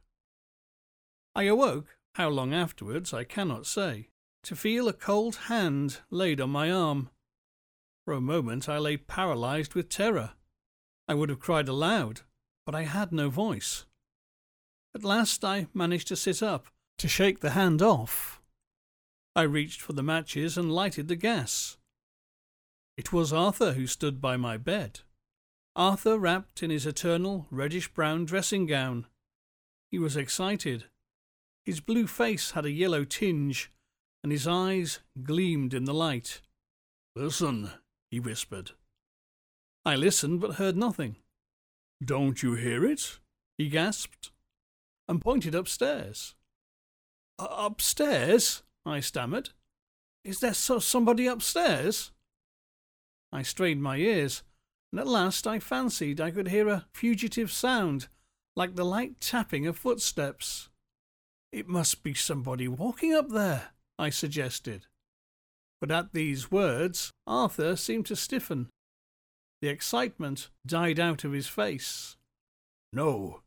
I 1.33 1.43
awoke, 1.43 1.97
how 2.15 2.29
long 2.29 2.53
afterwards 2.53 3.13
I 3.13 3.23
cannot 3.23 3.65
say, 3.65 4.09
to 4.43 4.55
feel 4.55 4.87
a 4.87 4.93
cold 4.93 5.35
hand 5.47 5.99
laid 6.09 6.39
on 6.39 6.49
my 6.49 6.69
arm. 6.69 7.09
For 8.05 8.13
a 8.13 8.21
moment 8.21 8.69
I 8.69 8.77
lay 8.77 8.97
paralyzed 8.97 9.73
with 9.73 9.89
terror. 9.89 10.31
I 11.11 11.13
would 11.13 11.27
have 11.27 11.41
cried 11.41 11.67
aloud, 11.67 12.21
but 12.65 12.73
I 12.73 12.83
had 12.83 13.11
no 13.11 13.29
voice. 13.29 13.85
At 14.95 15.03
last 15.03 15.43
I 15.43 15.67
managed 15.73 16.07
to 16.07 16.15
sit 16.15 16.41
up, 16.41 16.67
to 16.99 17.09
shake 17.09 17.41
the 17.41 17.49
hand 17.49 17.81
off. 17.81 18.41
I 19.35 19.41
reached 19.41 19.81
for 19.81 19.91
the 19.91 20.03
matches 20.03 20.57
and 20.57 20.71
lighted 20.71 21.09
the 21.09 21.17
gas. 21.17 21.75
It 22.95 23.11
was 23.11 23.33
Arthur 23.33 23.73
who 23.73 23.87
stood 23.87 24.21
by 24.21 24.37
my 24.37 24.55
bed. 24.55 25.01
Arthur 25.75 26.17
wrapped 26.17 26.63
in 26.63 26.69
his 26.69 26.85
eternal 26.85 27.45
reddish 27.51 27.89
brown 27.89 28.23
dressing 28.23 28.65
gown. 28.65 29.05
He 29.91 29.99
was 29.99 30.15
excited. 30.15 30.85
His 31.65 31.81
blue 31.81 32.07
face 32.07 32.51
had 32.51 32.63
a 32.63 32.71
yellow 32.71 33.03
tinge, 33.03 33.69
and 34.23 34.31
his 34.31 34.47
eyes 34.47 34.99
gleamed 35.21 35.73
in 35.73 35.83
the 35.83 35.93
light. 35.93 36.39
Listen, 37.17 37.71
he 38.09 38.21
whispered. 38.21 38.71
I 39.85 39.95
listened 39.95 40.41
but 40.41 40.55
heard 40.55 40.77
nothing. 40.77 41.15
Don't 42.03 42.41
you 42.43 42.55
hear 42.55 42.85
it? 42.85 43.19
he 43.57 43.69
gasped 43.69 44.31
and 45.07 45.21
pointed 45.21 45.53
upstairs. 45.53 46.35
Upstairs? 47.37 48.63
I 48.85 48.99
stammered. 48.99 49.49
Is 50.23 50.39
there 50.39 50.53
so 50.53 50.79
somebody 50.79 51.27
upstairs? 51.27 52.11
I 53.31 53.41
strained 53.41 53.81
my 53.81 53.97
ears, 53.97 54.43
and 54.91 54.99
at 54.99 55.07
last 55.07 55.47
I 55.47 55.59
fancied 55.59 56.19
I 56.19 56.31
could 56.31 56.49
hear 56.49 56.67
a 56.67 56.85
fugitive 56.93 57.51
sound, 57.51 58.07
like 58.55 58.75
the 58.75 58.85
light 58.85 59.19
tapping 59.19 59.65
of 59.65 59.77
footsteps. 59.77 60.69
It 61.51 61.67
must 61.67 62.03
be 62.03 62.13
somebody 62.13 62.67
walking 62.67 63.13
up 63.13 63.29
there, 63.29 63.71
I 63.97 64.09
suggested. 64.09 64.85
But 65.79 65.91
at 65.91 66.13
these 66.13 66.51
words, 66.51 67.11
Arthur 67.25 67.75
seemed 67.75 68.05
to 68.07 68.15
stiffen. 68.15 68.69
The 69.61 69.69
excitement 69.69 70.49
died 70.65 70.99
out 70.99 71.23
of 71.23 71.33
his 71.33 71.47
face. 71.47 72.17
No, 72.91 73.41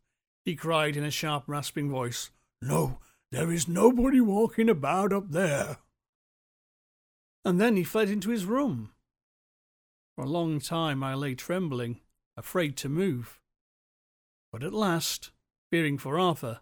he 0.44 0.54
cried 0.54 0.96
in 0.96 1.04
a 1.04 1.10
sharp, 1.10 1.44
rasping 1.46 1.90
voice. 1.90 2.30
No, 2.62 3.00
there 3.32 3.50
is 3.50 3.66
nobody 3.66 4.20
walking 4.20 4.68
about 4.68 5.12
up 5.12 5.30
there. 5.30 5.78
And 7.44 7.60
then 7.60 7.76
he 7.76 7.84
fled 7.84 8.08
into 8.08 8.30
his 8.30 8.44
room. 8.44 8.92
For 10.14 10.24
a 10.24 10.28
long 10.28 10.60
time 10.60 11.02
I 11.02 11.14
lay 11.14 11.34
trembling, 11.34 12.00
afraid 12.36 12.76
to 12.78 12.88
move. 12.88 13.40
But 14.52 14.62
at 14.62 14.72
last, 14.72 15.32
fearing 15.70 15.98
for 15.98 16.18
Arthur, 16.18 16.60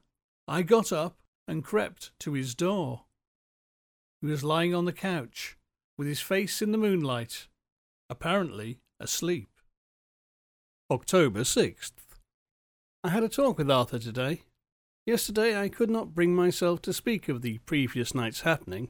I 0.48 0.62
got 0.62 0.92
up 0.92 1.18
and 1.46 1.62
crept 1.62 2.12
to 2.20 2.32
his 2.32 2.54
door. 2.54 3.04
He 4.22 4.28
was 4.28 4.42
lying 4.42 4.74
on 4.74 4.86
the 4.86 4.92
couch, 4.92 5.58
with 5.98 6.08
his 6.08 6.20
face 6.20 6.62
in 6.62 6.72
the 6.72 6.78
moonlight, 6.78 7.48
apparently 8.08 8.78
asleep. 9.02 9.48
October 10.90 11.40
6th. 11.40 11.92
I 13.02 13.08
had 13.08 13.24
a 13.24 13.28
talk 13.28 13.58
with 13.58 13.70
Arthur 13.70 13.98
today. 13.98 14.42
Yesterday 15.06 15.60
I 15.60 15.68
could 15.68 15.90
not 15.90 16.14
bring 16.14 16.34
myself 16.34 16.80
to 16.82 16.92
speak 16.92 17.28
of 17.28 17.42
the 17.42 17.58
previous 17.58 18.14
night's 18.14 18.42
happening, 18.42 18.88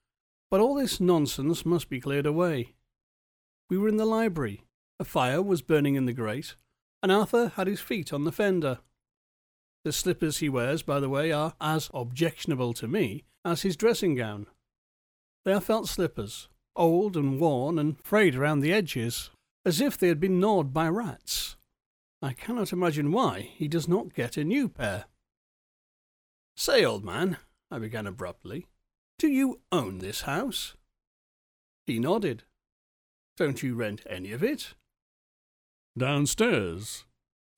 but 0.51 0.61
all 0.61 0.75
this 0.75 1.01
nonsense 1.01 1.65
must 1.65 1.89
be 1.89 2.01
cleared 2.01 2.27
away. 2.27 2.75
We 3.71 3.79
were 3.79 3.89
in 3.89 3.97
the 3.97 4.05
library. 4.05 4.63
A 5.01 5.05
fire 5.05 5.41
was 5.41 5.63
burning 5.63 5.95
in 5.95 6.05
the 6.05 6.13
grate, 6.13 6.55
and 7.03 7.11
Arthur 7.11 7.53
had 7.57 7.67
his 7.67 7.81
feet 7.81 8.13
on 8.13 8.25
the 8.25 8.33
fender. 8.33 8.81
The 9.85 9.93
slippers 9.93 10.39
he 10.39 10.51
wears, 10.51 10.83
by 10.83 11.01
the 11.01 11.09
way, 11.09 11.33
are 11.33 11.55
as 11.61 11.91
objectionable 11.95 12.75
to 12.75 12.87
me 12.87 13.25
as 13.45 13.63
his 13.63 13.77
dressing 13.77 14.15
gown. 14.15 14.47
They 15.45 15.55
are 15.55 15.61
felt 15.61 15.89
slippers, 15.89 16.49
old 16.77 17.17
and 17.17 17.41
worn 17.41 17.79
and 17.79 17.99
frayed 18.05 18.35
around 18.35 18.61
the 18.61 18.73
edges, 18.73 19.31
as 19.65 19.81
if 19.81 19.97
they 19.97 20.09
had 20.09 20.21
been 20.21 20.41
gnawed 20.41 20.73
by 20.73 20.89
rats. 20.89 21.57
I 22.21 22.33
cannot 22.33 22.73
imagine 22.73 23.13
why 23.13 23.51
he 23.55 23.69
does 23.69 23.89
not 23.89 24.15
get 24.15 24.37
a 24.37 24.45
new 24.45 24.69
pair. 24.69 25.07
Say, 26.57 26.85
old 26.85 27.05
man, 27.05 27.39
I 27.71 27.79
began 27.79 28.07
abruptly, 28.07 28.67
do 29.19 29.29
you 29.29 29.61
own 29.71 29.99
this 29.99 30.23
house? 30.23 30.75
He 31.87 31.99
nodded. 31.99 32.45
Don't 33.37 33.63
you 33.63 33.75
rent 33.75 34.03
any 34.09 34.33
of 34.33 34.43
it? 34.43 34.75
Downstairs, 35.97 37.05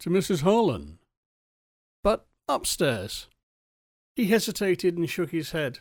to 0.01 0.11
Mrs. 0.11 0.43
Holland. 0.43 0.99
But 2.03 2.27
upstairs? 2.49 3.29
He 4.17 4.27
hesitated 4.27 4.97
and 4.97 5.09
shook 5.09 5.31
his 5.31 5.51
head. 5.51 5.81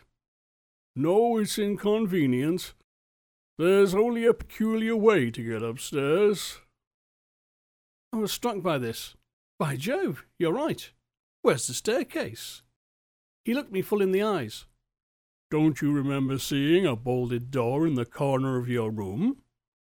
No, 0.95 1.37
it's 1.37 1.59
inconvenient. 1.59 2.73
There's 3.57 3.93
only 3.93 4.25
a 4.25 4.33
peculiar 4.33 4.95
way 4.95 5.29
to 5.29 5.43
get 5.43 5.61
upstairs. 5.61 6.59
I 8.11 8.17
was 8.17 8.31
struck 8.31 8.61
by 8.63 8.79
this. 8.79 9.15
By 9.59 9.75
Jove, 9.75 10.25
you're 10.39 10.53
right. 10.53 10.91
Where's 11.43 11.67
the 11.67 11.73
staircase? 11.73 12.63
He 13.45 13.53
looked 13.53 13.71
me 13.71 13.81
full 13.81 14.01
in 14.01 14.11
the 14.11 14.23
eyes. 14.23 14.65
Don't 15.51 15.81
you 15.81 15.91
remember 15.91 16.39
seeing 16.39 16.85
a 16.85 16.95
bolted 16.95 17.51
door 17.51 17.85
in 17.85 17.93
the 17.93 18.05
corner 18.05 18.57
of 18.57 18.67
your 18.67 18.89
room? 18.89 19.43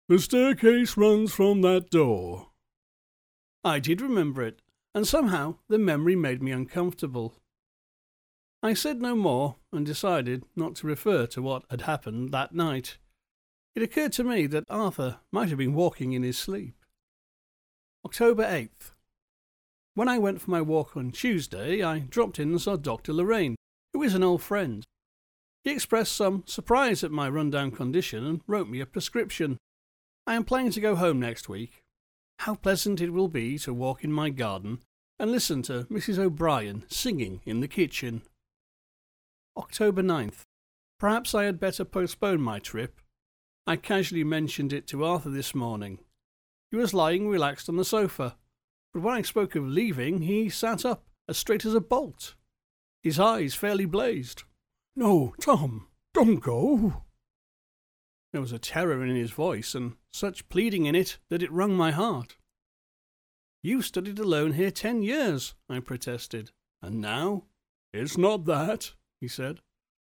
The 0.09 0.21
staircase 0.21 0.97
runs 0.97 1.33
from 1.33 1.63
that 1.63 1.91
door. 1.91 2.51
I 3.65 3.81
did 3.81 4.01
remember 4.01 4.43
it, 4.43 4.63
and 4.95 5.09
somehow 5.09 5.57
the 5.69 5.79
memory 5.79 6.15
made 6.15 6.41
me 6.41 6.53
uncomfortable. 6.53 7.35
I 8.63 8.75
said 8.75 9.03
no 9.03 9.17
more 9.17 9.57
and 9.73 9.85
decided 9.85 10.45
not 10.55 10.77
to 10.77 10.87
refer 10.87 11.27
to 11.27 11.43
what 11.43 11.65
had 11.69 11.81
happened 11.83 12.31
that 12.31 12.55
night. 12.55 12.99
It 13.77 13.83
occurred 13.83 14.13
to 14.15 14.25
me 14.25 14.47
that 14.47 14.65
Arthur 14.71 15.19
might 15.31 15.51
have 15.51 15.59
been 15.59 15.75
walking 15.75 16.15
in 16.15 16.23
his 16.23 16.39
sleep. 16.39 16.75
October 18.07 18.43
8th. 18.43 18.93
When 19.95 20.09
I 20.09 20.19
went 20.19 20.41
for 20.41 20.51
my 20.51 20.63
walk 20.63 20.97
on 20.97 21.11
Tuesday, 21.11 21.83
I 21.83 21.99
dropped 21.99 22.39
in 22.39 22.49
and 22.51 22.61
saw 22.61 22.77
Dr. 22.77 23.13
Lorraine, 23.13 23.55
who 23.93 24.03
is 24.03 24.15
an 24.15 24.23
old 24.23 24.41
friend. 24.41 24.83
He 25.63 25.73
expressed 25.73 26.13
some 26.13 26.45
surprise 26.47 27.05
at 27.05 27.11
my 27.11 27.29
run-down 27.29 27.71
condition 27.73 28.25
and 28.25 28.41
wrote 28.47 28.69
me 28.69 28.81
a 28.81 28.87
prescription. 28.87 29.59
I 30.27 30.37
am 30.37 30.45
planning 30.45 30.73
to 30.73 30.81
go 30.81 30.97
home 30.97 31.21
next 31.21 31.47
week. 31.47 31.83
How 32.39 32.55
pleasant 32.55 33.03
it 33.03 33.13
will 33.13 33.29
be 33.29 33.59
to 33.59 33.75
walk 33.75 34.03
in 34.03 34.13
my 34.13 34.31
garden 34.31 34.79
and 35.19 35.31
listen 35.31 35.61
to 35.63 35.85
Mrs. 35.91 36.19
O'Brien 36.19 36.85
singing 36.89 37.43
in 37.45 37.61
the 37.61 37.69
kitchen. 37.69 38.23
October 39.55 40.03
9th. 40.03 40.43
Perhaps 40.99 41.35
I 41.35 41.45
had 41.45 41.61
better 41.61 41.85
postpone 41.85 42.41
my 42.41 42.59
trip. 42.59 43.01
I 43.67 43.77
casually 43.77 44.23
mentioned 44.23 44.73
it 44.73 44.87
to 44.89 45.05
Arthur 45.05 45.31
this 45.31 45.55
morning. 45.55 45.99
He 46.71 46.77
was 46.77 46.95
lying 46.95 47.29
relaxed 47.29 47.69
on 47.69 47.77
the 47.77 47.85
sofa, 47.85 48.37
but 48.95 49.03
when 49.03 49.15
I 49.15 49.23
spoke 49.23 49.57
of 49.57 49.67
leaving, 49.67 50.23
he 50.23 50.49
sat 50.49 50.85
up 50.85 51.05
as 51.29 51.37
straight 51.37 51.65
as 51.65 51.75
a 51.75 51.81
bolt. 51.81 52.37
His 53.03 53.19
eyes 53.19 53.55
fairly 53.55 53.85
blazed. 53.85 54.45
No, 54.95 55.35
Tom, 55.41 55.89
don't 56.15 56.41
go. 56.41 57.03
There 58.33 58.41
was 58.41 58.53
a 58.53 58.59
terror 58.59 59.05
in 59.05 59.17
his 59.17 59.31
voice, 59.33 59.75
and 59.75 59.97
such 60.13 60.49
pleading 60.49 60.87
in 60.87 60.95
it 60.95 61.19
that 61.29 61.43
it 61.43 61.51
wrung 61.51 61.75
my 61.75 61.91
heart. 61.91 62.37
You've 63.63 63.85
studied 63.85 64.21
alone 64.21 64.53
here 64.53 64.71
ten 64.71 65.03
years, 65.03 65.55
I 65.69 65.81
protested, 65.81 66.53
and 66.81 67.01
now? 67.01 67.45
It's 67.93 68.17
not 68.17 68.45
that, 68.45 68.93
he 69.21 69.27
said. 69.27 69.61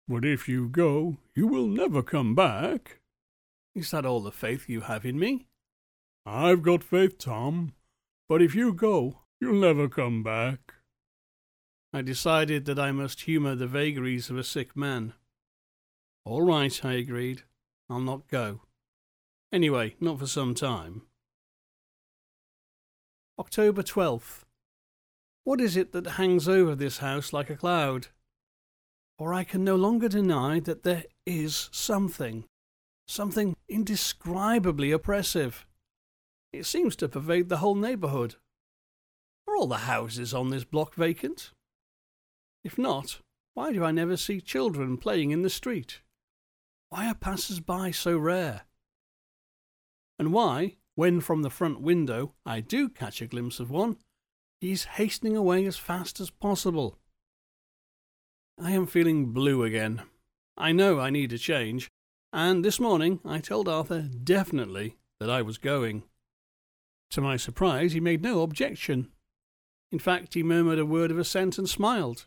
But 0.07 0.25
if 0.25 0.49
you 0.49 0.69
go, 0.69 1.17
you 1.35 1.47
will 1.47 1.67
never 1.67 2.03
come 2.03 2.35
back. 2.35 3.01
Is 3.79 3.93
that 3.93 4.05
all 4.05 4.19
the 4.19 4.33
faith 4.33 4.69
you 4.69 4.81
have 4.81 5.07
in 5.07 5.21
me? 5.21 5.47
I've 6.27 6.63
got 6.63 6.83
faith, 6.83 7.17
Tom. 7.17 7.75
But 8.29 8.43
if 8.43 8.53
you 8.53 8.73
go, 8.73 9.21
you'll 9.41 9.61
never 9.61 9.89
come 9.89 10.25
back. 10.25 10.75
I 11.93 12.03
decided 12.03 12.65
that 12.65 12.81
I 12.81 12.91
must 12.91 13.21
humour 13.21 13.55
the 13.55 13.69
vagaries 13.69 14.31
of 14.31 14.37
a 14.37 14.43
sick 14.43 14.77
man. 14.77 15.15
All 16.25 16.43
right, 16.43 16.85
I 16.85 16.95
agreed. 16.95 17.43
I'll 17.89 18.01
not 18.01 18.27
go. 18.27 18.63
Anyway, 19.53 19.95
not 20.01 20.19
for 20.19 20.27
some 20.27 20.57
time. 20.57 21.03
October 23.39 23.85
12th. 23.85 24.43
What 25.45 25.61
is 25.61 25.77
it 25.77 25.93
that 25.93 26.19
hangs 26.19 26.49
over 26.49 26.75
this 26.75 26.99
house 26.99 27.33
like 27.33 27.49
a 27.49 27.57
cloud? 27.57 28.09
For 29.21 29.33
I 29.33 29.45
can 29.45 29.63
no 29.63 29.77
longer 29.77 30.09
deny 30.09 30.59
that 30.59 30.83
there 30.83 31.05
is 31.25 31.69
something, 31.71 32.45
something 33.09 33.57
indescribably 33.69 34.93
oppressive. 34.93 35.67
It 36.53 36.67
seems 36.67 36.95
to 36.97 37.09
pervade 37.09 37.49
the 37.49 37.59
whole 37.59 37.75
neighbourhood. 37.75 38.37
Are 39.47 39.57
all 39.57 39.67
the 39.67 39.79
houses 39.79 40.35
on 40.35 40.51
this 40.51 40.65
block 40.65 40.95
vacant? 40.95 41.53
If 42.63 42.79
not, 42.79 43.21
why 43.55 43.73
do 43.73 43.85
I 43.85 43.91
never 43.91 44.17
see 44.17 44.41
children 44.41 44.99
playing 44.99 45.31
in 45.31 45.43
the 45.43 45.51
street? 45.51 46.01
Why 46.91 47.09
are 47.09 47.15
passers 47.15 47.61
by 47.61 47.91
so 47.91 48.17
rare? 48.17 48.63
And 50.19 50.33
why, 50.33 50.77
when 50.95 51.21
from 51.21 51.43
the 51.43 51.51
front 51.51 51.81
window 51.81 52.35
I 52.45 52.61
do 52.61 52.89
catch 52.89 53.23
a 53.23 53.27
glimpse 53.27 53.61
of 53.61 53.71
one, 53.71 53.97
he's 54.61 54.85
hastening 54.85 55.37
away 55.37 55.65
as 55.65 55.77
fast 55.77 56.21
as 56.21 56.31
possible? 56.31 56.99
I 58.61 58.73
am 58.73 58.87
feeling 58.87 59.33
blue 59.33 59.63
again. 59.63 60.03
I 60.57 60.73
know 60.73 60.99
I 60.99 61.11
need 61.11 61.33
a 61.33 61.39
change, 61.39 61.89
and 62.33 62.65
this 62.65 62.79
morning 62.79 63.21
I 63.25 63.39
told 63.39 63.69
Arthur 63.69 64.03
definitely 64.03 64.97
that 65.21 65.31
I 65.31 65.43
was 65.43 65.59
going. 65.59 66.05
To 67.13 67.21
my 67.21 67.37
surprise, 67.37 67.93
he 67.93 68.01
made 68.01 68.23
no 68.23 68.43
objection. 68.43 69.09
In 69.91 69.99
fact, 69.99 70.35
he 70.35 70.43
murmured 70.43 70.79
a 70.79 70.87
word 70.87 71.11
of 71.11 71.19
assent 71.19 71.59
and 71.59 71.69
smiled. 71.69 72.27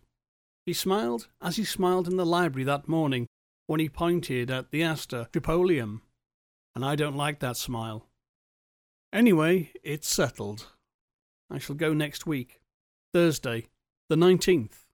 He 0.66 0.74
smiled 0.74 1.28
as 1.42 1.58
he 1.58 1.64
smiled 1.64 2.08
in 2.08 2.18
the 2.18 2.26
library 2.26 2.64
that 2.66 2.88
morning 2.88 3.28
when 3.68 3.80
he 3.80 3.90
pointed 3.90 4.50
at 4.50 4.72
the 4.72 4.84
aster 4.84 5.28
tripolium, 5.32 6.02
and 6.76 6.84
I 6.84 6.96
don't 6.96 7.16
like 7.16 7.40
that 7.40 7.58
smile. 7.58 8.08
Anyway, 9.14 9.72
it's 9.84 10.08
settled. 10.08 10.68
I 11.50 11.60
shall 11.60 11.76
go 11.76 11.94
next 11.94 12.26
week, 12.26 12.62
Thursday, 13.14 13.68
the 14.10 14.16
19th. 14.16 14.86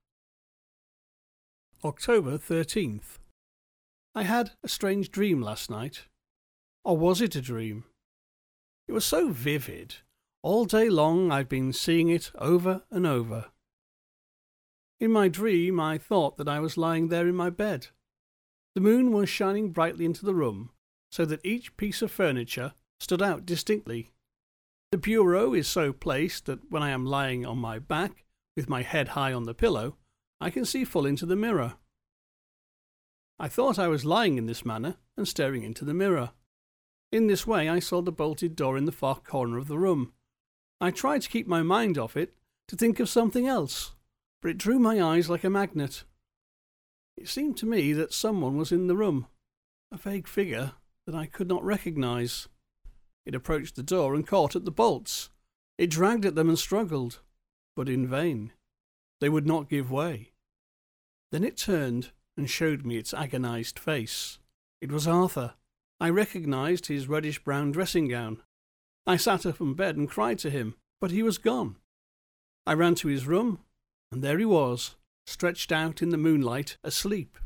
October 1.84 2.36
13th. 2.36 3.18
I 4.18 4.24
had 4.24 4.50
a 4.64 4.68
strange 4.68 5.12
dream 5.12 5.40
last 5.40 5.70
night. 5.70 6.08
Or 6.84 6.98
was 6.98 7.20
it 7.20 7.36
a 7.36 7.40
dream? 7.40 7.84
It 8.88 8.92
was 8.92 9.04
so 9.04 9.28
vivid. 9.28 9.94
All 10.42 10.64
day 10.64 10.90
long 10.90 11.30
I've 11.30 11.48
been 11.48 11.72
seeing 11.72 12.08
it 12.08 12.32
over 12.34 12.82
and 12.90 13.06
over. 13.06 13.52
In 14.98 15.12
my 15.12 15.28
dream, 15.28 15.78
I 15.78 15.98
thought 15.98 16.36
that 16.36 16.48
I 16.48 16.58
was 16.58 16.76
lying 16.76 17.10
there 17.10 17.28
in 17.28 17.36
my 17.36 17.48
bed. 17.48 17.90
The 18.74 18.80
moon 18.80 19.12
was 19.12 19.28
shining 19.28 19.70
brightly 19.70 20.04
into 20.04 20.26
the 20.26 20.34
room, 20.34 20.70
so 21.12 21.24
that 21.24 21.46
each 21.46 21.76
piece 21.76 22.02
of 22.02 22.10
furniture 22.10 22.74
stood 22.98 23.22
out 23.22 23.46
distinctly. 23.46 24.10
The 24.90 24.98
bureau 24.98 25.54
is 25.54 25.68
so 25.68 25.92
placed 25.92 26.46
that 26.46 26.72
when 26.72 26.82
I 26.82 26.90
am 26.90 27.06
lying 27.06 27.46
on 27.46 27.58
my 27.58 27.78
back, 27.78 28.24
with 28.56 28.68
my 28.68 28.82
head 28.82 29.10
high 29.10 29.32
on 29.32 29.44
the 29.44 29.54
pillow, 29.54 29.96
I 30.40 30.50
can 30.50 30.64
see 30.64 30.84
full 30.84 31.06
into 31.06 31.24
the 31.24 31.36
mirror. 31.36 31.76
I 33.38 33.48
thought 33.48 33.78
I 33.78 33.88
was 33.88 34.04
lying 34.04 34.38
in 34.38 34.46
this 34.46 34.64
manner 34.64 34.96
and 35.16 35.26
staring 35.26 35.62
into 35.62 35.84
the 35.84 35.94
mirror. 35.94 36.32
In 37.12 37.26
this 37.26 37.46
way, 37.46 37.68
I 37.68 37.78
saw 37.78 38.02
the 38.02 38.12
bolted 38.12 38.56
door 38.56 38.76
in 38.76 38.84
the 38.84 38.92
far 38.92 39.16
corner 39.16 39.58
of 39.58 39.68
the 39.68 39.78
room. 39.78 40.12
I 40.80 40.90
tried 40.90 41.22
to 41.22 41.28
keep 41.28 41.46
my 41.46 41.62
mind 41.62 41.98
off 41.98 42.16
it, 42.16 42.34
to 42.68 42.76
think 42.76 43.00
of 43.00 43.08
something 43.08 43.46
else 43.46 43.92
but 44.40 44.50
it 44.50 44.58
drew 44.58 44.78
my 44.78 45.02
eyes 45.02 45.28
like 45.28 45.44
a 45.44 45.50
magnet. 45.50 46.04
It 47.16 47.28
seemed 47.28 47.56
to 47.58 47.66
me 47.66 47.92
that 47.94 48.12
someone 48.12 48.56
was 48.56 48.70
in 48.70 48.86
the 48.86 48.96
room, 48.96 49.26
a 49.90 49.96
vague 49.96 50.28
figure 50.28 50.72
that 51.06 51.14
I 51.14 51.26
could 51.26 51.48
not 51.48 51.64
recognize. 51.64 52.48
It 53.26 53.34
approached 53.34 53.74
the 53.74 53.82
door 53.82 54.14
and 54.14 54.26
caught 54.26 54.54
at 54.54 54.64
the 54.64 54.70
bolts. 54.70 55.30
It 55.76 55.90
dragged 55.90 56.24
at 56.24 56.34
them 56.34 56.48
and 56.48 56.58
struggled, 56.58 57.20
but 57.74 57.88
in 57.88 58.06
vain. 58.06 58.52
They 59.20 59.28
would 59.28 59.46
not 59.46 59.68
give 59.68 59.90
way. 59.90 60.32
Then 61.32 61.44
it 61.44 61.56
turned 61.56 62.10
and 62.38 62.48
showed 62.48 62.86
me 62.86 62.96
its 62.96 63.12
agonized 63.12 63.78
face. 63.78 64.38
It 64.80 64.90
was 64.90 65.06
Arthur. 65.06 65.54
I 66.00 66.08
recognized 66.08 66.86
his 66.86 67.08
reddish 67.08 67.40
brown 67.40 67.72
dressing 67.72 68.08
gown. 68.08 68.40
I 69.06 69.16
sat 69.16 69.44
up 69.44 69.60
in 69.60 69.74
bed 69.74 69.96
and 69.96 70.08
cried 70.08 70.38
to 70.38 70.50
him, 70.50 70.76
but 71.00 71.10
he 71.10 71.22
was 71.22 71.36
gone. 71.36 71.76
I 72.66 72.72
ran 72.72 72.94
to 72.96 73.08
his 73.08 73.26
room 73.26 73.58
and 74.10 74.22
there 74.22 74.38
he 74.38 74.44
was, 74.44 74.96
stretched 75.26 75.72
out 75.72 76.00
in 76.00 76.10
the 76.10 76.16
moonlight, 76.16 76.78
asleep. 76.82 77.38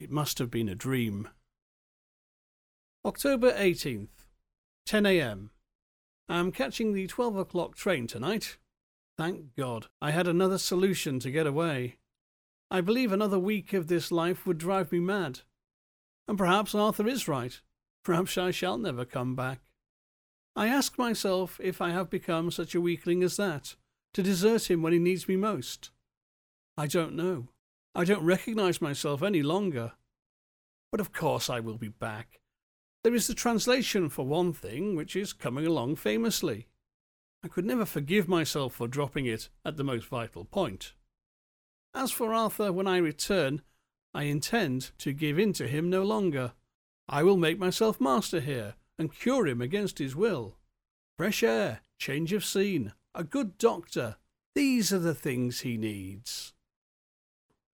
It 0.00 0.10
must 0.10 0.38
have 0.38 0.50
been 0.50 0.68
a 0.68 0.74
dream. 0.74 1.28
October 3.04 3.52
18th, 3.52 4.26
10 4.86 5.06
a.m. 5.06 5.50
I 6.28 6.38
am 6.38 6.52
catching 6.52 6.92
the 6.92 7.06
12 7.06 7.36
o'clock 7.36 7.76
train 7.76 8.06
tonight. 8.06 8.56
Thank 9.16 9.54
God, 9.56 9.86
I 10.00 10.10
had 10.10 10.26
another 10.26 10.58
solution 10.58 11.20
to 11.20 11.30
get 11.30 11.46
away. 11.46 11.96
I 12.70 12.80
believe 12.80 13.12
another 13.12 13.38
week 13.38 13.72
of 13.72 13.86
this 13.86 14.10
life 14.10 14.46
would 14.46 14.58
drive 14.58 14.90
me 14.90 15.00
mad. 15.00 15.40
And 16.26 16.38
perhaps 16.38 16.74
Arthur 16.74 17.06
is 17.06 17.28
right. 17.28 17.60
Perhaps 18.04 18.36
I 18.38 18.50
shall 18.50 18.78
never 18.78 19.04
come 19.04 19.34
back. 19.34 19.60
I 20.56 20.68
ask 20.68 20.98
myself 20.98 21.60
if 21.62 21.80
I 21.80 21.90
have 21.90 22.10
become 22.10 22.50
such 22.50 22.74
a 22.74 22.80
weakling 22.80 23.22
as 23.22 23.36
that 23.36 23.76
to 24.14 24.22
desert 24.22 24.70
him 24.70 24.80
when 24.80 24.92
he 24.92 24.98
needs 24.98 25.28
me 25.28 25.36
most? 25.36 25.90
I 26.78 26.86
don't 26.86 27.14
know. 27.14 27.48
I 27.94 28.04
don't 28.04 28.24
recognize 28.24 28.80
myself 28.80 29.22
any 29.22 29.42
longer. 29.42 29.92
But 30.90 31.00
of 31.00 31.12
course 31.12 31.50
I 31.50 31.60
will 31.60 31.78
be 31.78 31.88
back. 31.88 32.40
There 33.02 33.14
is 33.14 33.26
the 33.26 33.34
translation, 33.34 34.08
for 34.08 34.24
one 34.24 34.52
thing, 34.52 34.96
which 34.96 35.14
is 35.14 35.32
coming 35.32 35.66
along 35.66 35.96
famously. 35.96 36.68
I 37.44 37.48
could 37.48 37.66
never 37.66 37.84
forgive 37.84 38.28
myself 38.28 38.74
for 38.74 38.88
dropping 38.88 39.26
it 39.26 39.50
at 39.64 39.76
the 39.76 39.84
most 39.84 40.06
vital 40.06 40.44
point. 40.44 40.94
As 41.94 42.10
for 42.10 42.34
Arthur, 42.34 42.72
when 42.72 42.88
I 42.88 42.96
return, 42.96 43.62
I 44.12 44.24
intend 44.24 44.90
to 44.98 45.12
give 45.12 45.38
in 45.38 45.52
to 45.54 45.68
him 45.68 45.88
no 45.88 46.02
longer. 46.02 46.52
I 47.08 47.22
will 47.22 47.36
make 47.36 47.58
myself 47.58 48.00
master 48.00 48.40
here 48.40 48.74
and 48.98 49.14
cure 49.14 49.46
him 49.46 49.60
against 49.60 49.98
his 49.98 50.16
will. 50.16 50.56
Fresh 51.16 51.42
air, 51.42 51.80
change 51.98 52.32
of 52.32 52.44
scene, 52.44 52.92
a 53.14 53.22
good 53.22 53.58
doctor. 53.58 54.16
These 54.54 54.92
are 54.92 54.98
the 54.98 55.14
things 55.14 55.60
he 55.60 55.76
needs. 55.76 56.52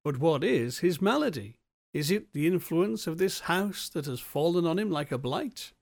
But 0.04 0.18
what 0.18 0.44
is 0.44 0.78
his 0.78 1.00
malady? 1.00 1.56
Is 1.92 2.10
it 2.10 2.32
the 2.32 2.46
influence 2.46 3.06
of 3.06 3.18
this 3.18 3.40
house 3.40 3.88
that 3.90 4.06
has 4.06 4.20
fallen 4.20 4.66
on 4.66 4.78
him 4.78 4.90
like 4.90 5.10
a 5.10 5.18
blight? 5.18 5.72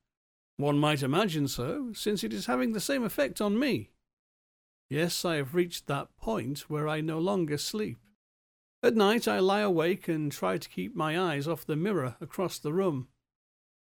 One 0.57 0.79
might 0.79 1.03
imagine 1.03 1.49
so, 1.49 1.93
since 1.93 2.25
it 2.25 2.33
is 2.33 2.47
having 2.47 2.73
the 2.73 2.81
same 2.81 3.05
effect 3.05 3.41
on 3.41 3.59
me. 3.59 3.91
Yes, 4.89 5.25
I 5.25 5.37
have 5.37 5.55
reached 5.55 5.87
that 5.87 6.17
point 6.17 6.61
where 6.71 6.89
I 6.89 7.01
no 7.01 7.19
longer 7.19 7.59
sleep. 7.59 7.99
At 8.83 8.95
night 8.95 9.27
I 9.27 9.41
lie 9.41 9.61
awake 9.61 10.07
and 10.07 10.31
try 10.31 10.57
to 10.57 10.69
keep 10.69 10.95
my 10.95 11.19
eyes 11.19 11.49
off 11.49 11.67
the 11.67 11.75
mirror 11.75 12.17
across 12.21 12.59
the 12.59 12.73
room. 12.73 13.09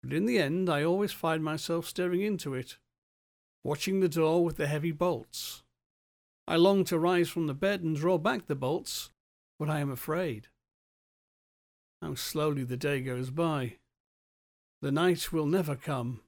But 0.02 0.12
in 0.12 0.24
the 0.24 0.38
end 0.38 0.70
I 0.70 0.82
always 0.82 1.12
find 1.12 1.44
myself 1.44 1.86
staring 1.86 2.22
into 2.22 2.54
it, 2.54 2.78
watching 3.62 4.00
the 4.00 4.08
door 4.08 4.44
with 4.44 4.56
the 4.56 4.66
heavy 4.66 4.92
bolts. 4.92 5.62
I 6.46 6.56
long 6.56 6.84
to 6.84 6.98
rise 6.98 7.28
from 7.28 7.46
the 7.46 7.54
bed 7.54 7.82
and 7.82 7.94
draw 7.94 8.16
back 8.16 8.46
the 8.46 8.54
bolts, 8.54 9.10
but 9.58 9.68
I 9.68 9.80
am 9.80 9.90
afraid. 9.90 10.48
How 12.00 12.14
slowly 12.14 12.64
the 12.64 12.76
day 12.76 13.02
goes 13.02 13.30
by. 13.30 13.74
The 14.80 14.92
night 14.92 15.32
will 15.32 15.46
never 15.46 15.76
come. 15.76 16.20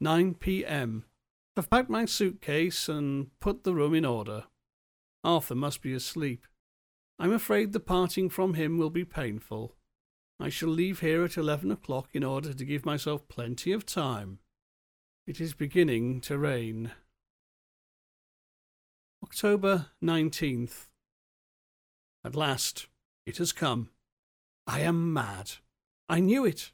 9 0.00 0.34
p.m. 0.34 1.04
I've 1.56 1.68
packed 1.68 1.90
my 1.90 2.04
suitcase 2.04 2.88
and 2.88 3.30
put 3.40 3.64
the 3.64 3.74
room 3.74 3.94
in 3.94 4.04
order. 4.04 4.44
Arthur 5.26 5.56
must 5.56 5.82
be 5.82 5.92
asleep. 5.92 6.46
I'm 7.18 7.32
afraid 7.32 7.72
the 7.72 7.80
parting 7.80 8.30
from 8.30 8.54
him 8.54 8.78
will 8.78 8.90
be 8.90 9.04
painful. 9.04 9.74
I 10.38 10.50
shall 10.50 10.68
leave 10.68 11.00
here 11.00 11.24
at 11.24 11.36
eleven 11.36 11.72
o'clock 11.72 12.10
in 12.12 12.22
order 12.22 12.54
to 12.54 12.64
give 12.64 12.86
myself 12.86 13.26
plenty 13.26 13.72
of 13.72 13.84
time. 13.84 14.38
It 15.26 15.40
is 15.40 15.52
beginning 15.52 16.20
to 16.22 16.38
rain. 16.38 16.92
October 19.20 19.86
19th. 20.04 20.86
At 22.24 22.36
last, 22.36 22.86
it 23.26 23.38
has 23.38 23.52
come. 23.52 23.90
I 24.68 24.80
am 24.80 25.12
mad. 25.12 25.52
I 26.08 26.20
knew 26.20 26.44
it. 26.44 26.70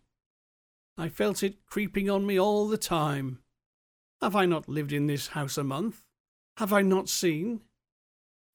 I 0.99 1.09
felt 1.09 1.43
it 1.43 1.65
creeping 1.65 2.11
on 2.11 2.27
me 2.27 2.38
all 2.38 2.69
the 2.69 2.77
time. 2.77 3.38
Have 4.21 4.37
I 4.37 4.45
not 4.45 4.69
lived 4.69 4.93
in 4.93 5.07
this 5.07 5.29
house 5.29 5.57
a 5.57 5.65
month? 5.65 6.03
Have 6.59 6.75
I 6.75 6.83
not 6.83 7.09
seen? 7.09 7.62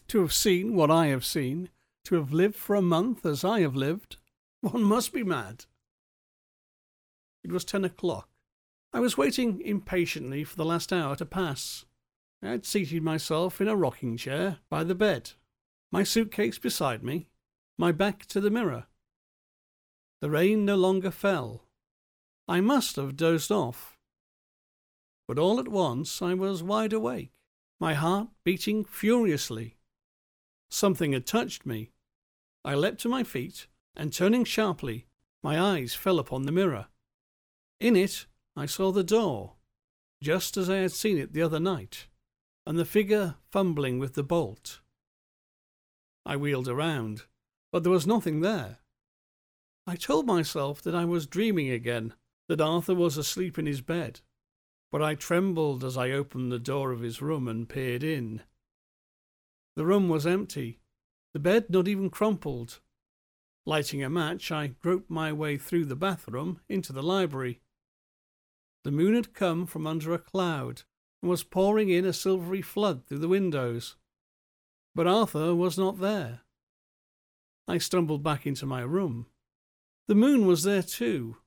To 0.09 0.21
have 0.21 0.33
seen 0.33 0.75
what 0.75 0.89
I 0.89 1.07
have 1.07 1.25
seen, 1.25 1.69
to 2.05 2.15
have 2.15 2.31
lived 2.31 2.55
for 2.55 2.75
a 2.75 2.81
month 2.81 3.25
as 3.25 3.43
I 3.43 3.59
have 3.61 3.75
lived, 3.75 4.17
one 4.61 4.83
must 4.83 5.11
be 5.11 5.23
mad. 5.23 5.65
It 7.43 7.51
was 7.51 7.65
ten 7.65 7.83
o'clock. 7.83 8.29
I 8.93 8.99
was 8.99 9.17
waiting 9.17 9.61
impatiently 9.61 10.43
for 10.43 10.55
the 10.55 10.65
last 10.65 10.93
hour 10.93 11.15
to 11.17 11.25
pass. 11.25 11.85
I 12.41 12.49
had 12.49 12.65
seated 12.65 13.03
myself 13.03 13.59
in 13.59 13.67
a 13.67 13.75
rocking 13.75 14.15
chair 14.15 14.59
by 14.69 14.83
the 14.83 14.95
bed, 14.95 15.31
my 15.91 16.03
suitcase 16.03 16.57
beside 16.57 17.03
me, 17.03 17.29
my 17.77 17.91
back 17.91 18.25
to 18.27 18.39
the 18.39 18.49
mirror. 18.49 18.85
The 20.21 20.29
rain 20.29 20.65
no 20.65 20.75
longer 20.75 21.11
fell. 21.11 21.63
I 22.47 22.61
must 22.61 22.95
have 22.95 23.17
dozed 23.17 23.51
off. 23.51 23.97
But 25.27 25.37
all 25.37 25.59
at 25.59 25.67
once 25.67 26.21
I 26.21 26.33
was 26.33 26.63
wide 26.63 26.93
awake, 26.93 27.33
my 27.79 27.93
heart 27.93 28.29
beating 28.45 28.85
furiously. 28.85 29.76
Something 30.69 31.13
had 31.13 31.25
touched 31.25 31.65
me. 31.65 31.91
I 32.63 32.75
leapt 32.75 32.99
to 33.01 33.09
my 33.09 33.23
feet, 33.23 33.67
and 33.95 34.11
turning 34.11 34.43
sharply, 34.43 35.05
my 35.43 35.59
eyes 35.59 35.93
fell 35.93 36.19
upon 36.19 36.43
the 36.43 36.51
mirror. 36.51 36.87
In 37.79 37.95
it 37.95 38.25
I 38.55 38.65
saw 38.65 38.91
the 38.91 39.03
door, 39.03 39.53
just 40.21 40.57
as 40.57 40.69
I 40.69 40.77
had 40.77 40.91
seen 40.91 41.17
it 41.17 41.33
the 41.33 41.41
other 41.41 41.59
night, 41.59 42.07
and 42.65 42.77
the 42.77 42.85
figure 42.85 43.35
fumbling 43.51 43.99
with 43.99 44.13
the 44.13 44.23
bolt. 44.23 44.81
I 46.25 46.35
wheeled 46.35 46.67
around, 46.67 47.23
but 47.71 47.83
there 47.83 47.91
was 47.91 48.07
nothing 48.07 48.41
there. 48.41 48.79
I 49.85 49.95
told 49.95 50.25
myself 50.25 50.81
that 50.81 50.95
I 50.95 51.05
was 51.05 51.27
dreaming 51.27 51.69
again, 51.69 52.13
that 52.49 52.61
Arthur 52.61 52.95
was 52.95 53.17
asleep 53.17 53.57
in 53.57 53.65
his 53.65 53.81
bed 53.81 54.21
but 54.91 55.01
I 55.01 55.15
trembled 55.15 55.83
as 55.83 55.97
I 55.97 56.11
opened 56.11 56.51
the 56.51 56.59
door 56.59 56.91
of 56.91 57.01
his 57.01 57.21
room 57.21 57.47
and 57.47 57.67
peered 57.67 58.03
in. 58.03 58.41
The 59.77 59.85
room 59.85 60.09
was 60.09 60.25
empty, 60.25 60.79
the 61.33 61.39
bed 61.39 61.69
not 61.69 61.87
even 61.87 62.09
crumpled. 62.09 62.79
Lighting 63.63 64.03
a 64.03 64.09
match, 64.09 64.51
I 64.51 64.65
groped 64.81 65.11
my 65.11 65.31
way 65.31 65.59
through 65.59 65.85
the 65.85 65.95
bathroom 65.95 66.61
into 66.67 66.91
the 66.91 67.03
library. 67.03 67.61
The 68.83 68.89
moon 68.89 69.13
had 69.13 69.35
come 69.35 69.67
from 69.67 69.85
under 69.85 70.15
a 70.15 70.17
cloud 70.17 70.81
and 71.21 71.29
was 71.29 71.43
pouring 71.43 71.89
in 71.89 72.05
a 72.05 72.11
silvery 72.11 72.63
flood 72.63 73.05
through 73.05 73.19
the 73.19 73.27
windows. 73.27 73.97
But 74.95 75.05
Arthur 75.05 75.53
was 75.53 75.77
not 75.77 75.99
there. 75.99 76.41
I 77.67 77.77
stumbled 77.77 78.23
back 78.23 78.47
into 78.47 78.65
my 78.65 78.81
room. 78.81 79.27
The 80.07 80.15
moon 80.15 80.47
was 80.47 80.63
there 80.63 80.81
too, 80.81 81.37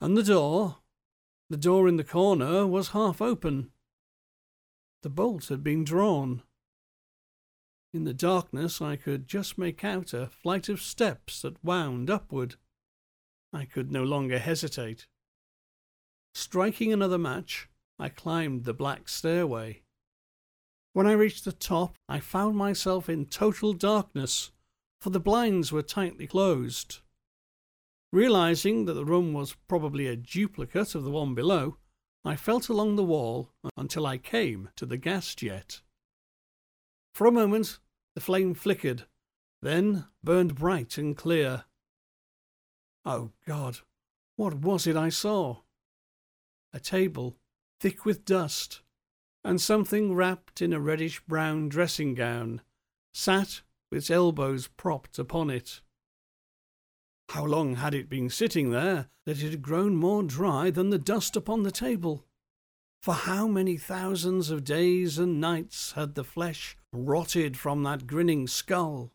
and 0.00 0.16
the 0.16 0.22
door, 0.22 0.76
the 1.50 1.56
door 1.56 1.88
in 1.88 1.96
the 1.96 2.04
corner 2.04 2.64
was 2.64 2.90
half 2.90 3.20
open. 3.20 3.72
The 5.02 5.10
bolt 5.10 5.48
had 5.48 5.64
been 5.64 5.82
drawn. 5.82 6.44
In 7.92 8.04
the 8.04 8.14
darkness, 8.14 8.80
I 8.80 8.96
could 8.96 9.28
just 9.28 9.58
make 9.58 9.84
out 9.84 10.14
a 10.14 10.26
flight 10.26 10.70
of 10.70 10.80
steps 10.80 11.42
that 11.42 11.62
wound 11.62 12.08
upward. 12.08 12.54
I 13.52 13.66
could 13.66 13.92
no 13.92 14.02
longer 14.02 14.38
hesitate. 14.38 15.06
Striking 16.34 16.90
another 16.90 17.18
match, 17.18 17.68
I 17.98 18.08
climbed 18.08 18.64
the 18.64 18.72
black 18.72 19.10
stairway. 19.10 19.82
When 20.94 21.06
I 21.06 21.12
reached 21.12 21.44
the 21.44 21.52
top, 21.52 21.96
I 22.08 22.20
found 22.20 22.56
myself 22.56 23.10
in 23.10 23.26
total 23.26 23.74
darkness, 23.74 24.52
for 24.98 25.10
the 25.10 25.20
blinds 25.20 25.70
were 25.70 25.82
tightly 25.82 26.26
closed. 26.26 27.00
Realizing 28.10 28.86
that 28.86 28.94
the 28.94 29.04
room 29.04 29.34
was 29.34 29.56
probably 29.68 30.06
a 30.06 30.16
duplicate 30.16 30.94
of 30.94 31.04
the 31.04 31.10
one 31.10 31.34
below, 31.34 31.76
I 32.24 32.36
felt 32.36 32.70
along 32.70 32.96
the 32.96 33.04
wall 33.04 33.50
until 33.76 34.06
I 34.06 34.16
came 34.16 34.70
to 34.76 34.86
the 34.86 34.96
gas 34.96 35.34
jet. 35.34 35.80
For 37.14 37.26
a 37.26 37.32
moment, 37.32 37.78
the 38.14 38.20
flame 38.20 38.54
flickered, 38.54 39.04
then 39.60 40.06
burned 40.22 40.54
bright 40.54 40.98
and 40.98 41.16
clear. 41.16 41.64
Oh 43.04 43.32
God, 43.46 43.78
what 44.36 44.54
was 44.54 44.86
it 44.86 44.96
I 44.96 45.08
saw? 45.08 45.58
A 46.72 46.80
table, 46.80 47.36
thick 47.80 48.04
with 48.04 48.24
dust, 48.24 48.82
and 49.44 49.60
something 49.60 50.14
wrapped 50.14 50.62
in 50.62 50.72
a 50.72 50.80
reddish 50.80 51.20
brown 51.20 51.68
dressing 51.68 52.14
gown, 52.14 52.60
sat 53.12 53.62
with 53.90 53.98
its 53.98 54.10
elbows 54.10 54.68
propped 54.68 55.18
upon 55.18 55.50
it. 55.50 55.80
How 57.30 57.44
long 57.44 57.76
had 57.76 57.94
it 57.94 58.08
been 58.08 58.30
sitting 58.30 58.70
there 58.70 59.08
that 59.24 59.42
it 59.42 59.50
had 59.50 59.62
grown 59.62 59.96
more 59.96 60.22
dry 60.22 60.70
than 60.70 60.90
the 60.90 60.98
dust 60.98 61.36
upon 61.36 61.62
the 61.62 61.70
table? 61.70 62.24
For 63.02 63.14
how 63.14 63.48
many 63.48 63.76
thousands 63.76 64.50
of 64.50 64.64
days 64.64 65.18
and 65.18 65.40
nights 65.40 65.92
had 65.92 66.14
the 66.14 66.24
flesh 66.24 66.76
rotted 66.92 67.56
from 67.56 67.82
that 67.82 68.06
grinning 68.06 68.46
skull? 68.46 69.12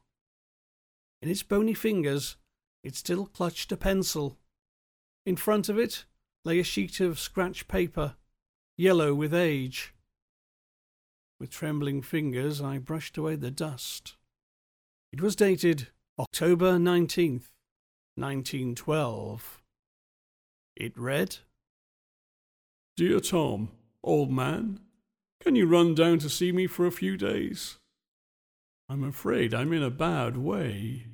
In 1.22 1.30
its 1.30 1.44
bony 1.44 1.74
fingers 1.74 2.38
it 2.84 2.96
still 2.96 3.26
clutched 3.26 3.72
a 3.72 3.78
pencil. 3.78 4.38
In 5.26 5.36
front 5.36 5.70
of 5.70 5.78
it 5.78 6.06
lay 6.46 6.60
a 6.60 6.64
sheet 6.64 7.00
of 7.00 7.20
scratch 7.20 7.68
paper, 7.68 8.16
yellow 8.78 9.14
with 9.14 9.34
age. 9.34 9.94
With 11.40 11.50
trembling 11.50 12.02
fingers 12.02 12.62
I 12.62 12.78
brushed 12.78 13.18
away 13.18 13.36
the 13.36 13.52
dust. 13.52 14.16
It 15.12 15.22
was 15.22 15.36
dated 15.36 15.88
October 16.20 16.78
19th, 16.78 17.52
1912. 18.16 19.62
It 20.76 20.98
read 20.98 21.38
Dear 22.96 23.20
Tom, 23.20 23.70
old 24.04 24.32
man, 24.32 24.80
can 25.48 25.56
you 25.56 25.66
run 25.66 25.96
down 25.96 26.20
to 26.20 26.30
see 26.30 26.52
me 26.52 26.68
for 26.68 26.86
a 26.86 26.92
few 26.92 27.16
days? 27.16 27.78
I'm 28.90 29.02
afraid 29.02 29.54
I'm 29.54 29.72
in 29.72 29.82
a 29.82 29.90
bad 29.90 30.36
way. 30.36 31.06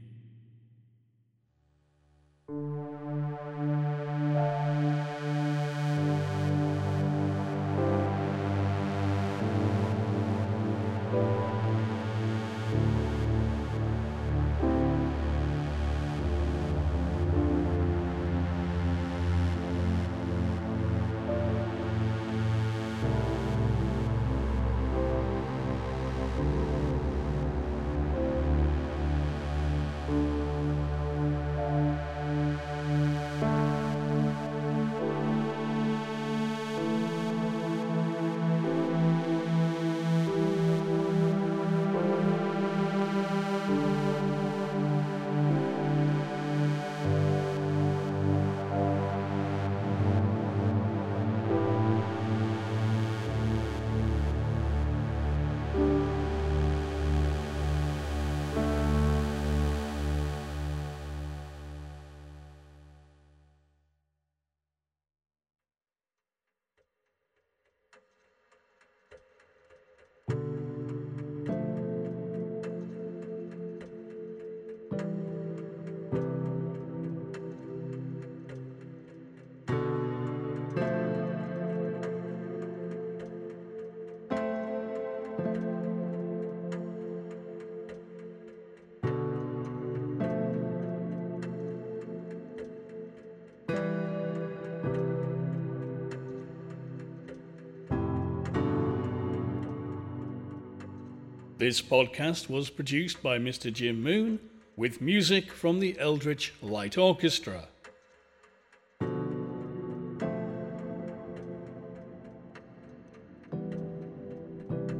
This 101.63 101.81
podcast 101.81 102.49
was 102.49 102.69
produced 102.69 103.23
by 103.23 103.39
Mr. 103.39 103.71
Jim 103.71 104.03
Moon 104.03 104.37
with 104.75 104.99
music 104.99 105.49
from 105.49 105.79
the 105.79 105.97
Eldritch 105.97 106.53
Light 106.61 106.97
Orchestra. 106.97 107.69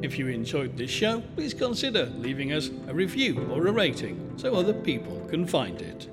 If 0.00 0.18
you 0.18 0.28
enjoyed 0.28 0.74
this 0.74 0.90
show, 0.90 1.20
please 1.36 1.52
consider 1.52 2.06
leaving 2.16 2.54
us 2.54 2.70
a 2.88 2.94
review 2.94 3.46
or 3.52 3.66
a 3.66 3.70
rating 3.70 4.32
so 4.38 4.54
other 4.54 4.72
people 4.72 5.20
can 5.28 5.46
find 5.46 5.82
it. 5.82 6.08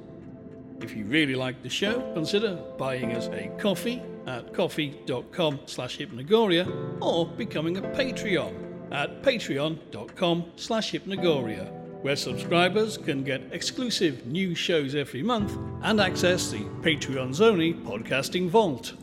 If 0.82 0.94
you 0.98 1.06
really 1.06 1.36
like 1.36 1.64
the 1.64 1.70
show, 1.70 2.02
consider 2.14 2.56
buying 2.78 3.16
us 3.16 3.28
a 3.28 3.50
coffee 3.58 4.02
at 4.28 4.54
ko-fi.com 4.54 5.62
slash 5.66 5.98
hypnogoria 5.98 6.68
or 7.00 7.26
becoming 7.26 7.78
a 7.78 7.82
Patreon 7.82 8.71
at 8.92 9.22
patreon.com 9.24 10.46
slash 10.56 10.92
hypnogoria, 10.92 11.72
where 12.02 12.16
subscribers 12.16 12.98
can 12.98 13.24
get 13.24 13.42
exclusive 13.52 14.26
new 14.26 14.56
shows 14.56 14.96
every 14.96 15.24
month 15.24 15.58
and 15.84 16.02
access 16.02 16.50
the 16.52 16.60
Patreon's 16.82 17.42
only 17.42 17.74
podcasting 17.74 18.50
vault. 18.50 18.94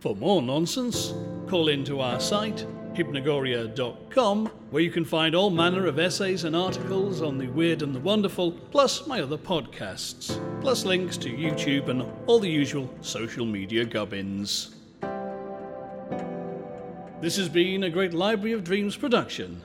For 0.00 0.14
more 0.14 0.42
nonsense, 0.42 1.12
call 1.48 1.68
into 1.68 2.00
our 2.00 2.20
site 2.20 2.66
hypnogoria.com, 2.98 4.46
where 4.70 4.82
you 4.82 4.90
can 4.90 5.04
find 5.04 5.34
all 5.34 5.50
manner 5.50 5.86
of 5.86 5.98
essays 5.98 6.44
and 6.44 6.56
articles 6.56 7.22
on 7.22 7.38
the 7.38 7.46
weird 7.48 7.82
and 7.82 7.94
the 7.94 8.00
wonderful, 8.00 8.50
plus 8.50 9.06
my 9.06 9.20
other 9.20 9.38
podcasts, 9.38 10.40
plus 10.60 10.84
links 10.84 11.16
to 11.16 11.28
YouTube 11.28 11.88
and 11.88 12.02
all 12.26 12.40
the 12.40 12.50
usual 12.50 12.90
social 13.00 13.46
media 13.46 13.84
gubbins. 13.84 14.77
This 17.20 17.36
has 17.36 17.48
been 17.48 17.82
a 17.82 17.90
Great 17.90 18.14
Library 18.14 18.52
of 18.52 18.62
Dreams 18.62 18.96
production. 18.96 19.60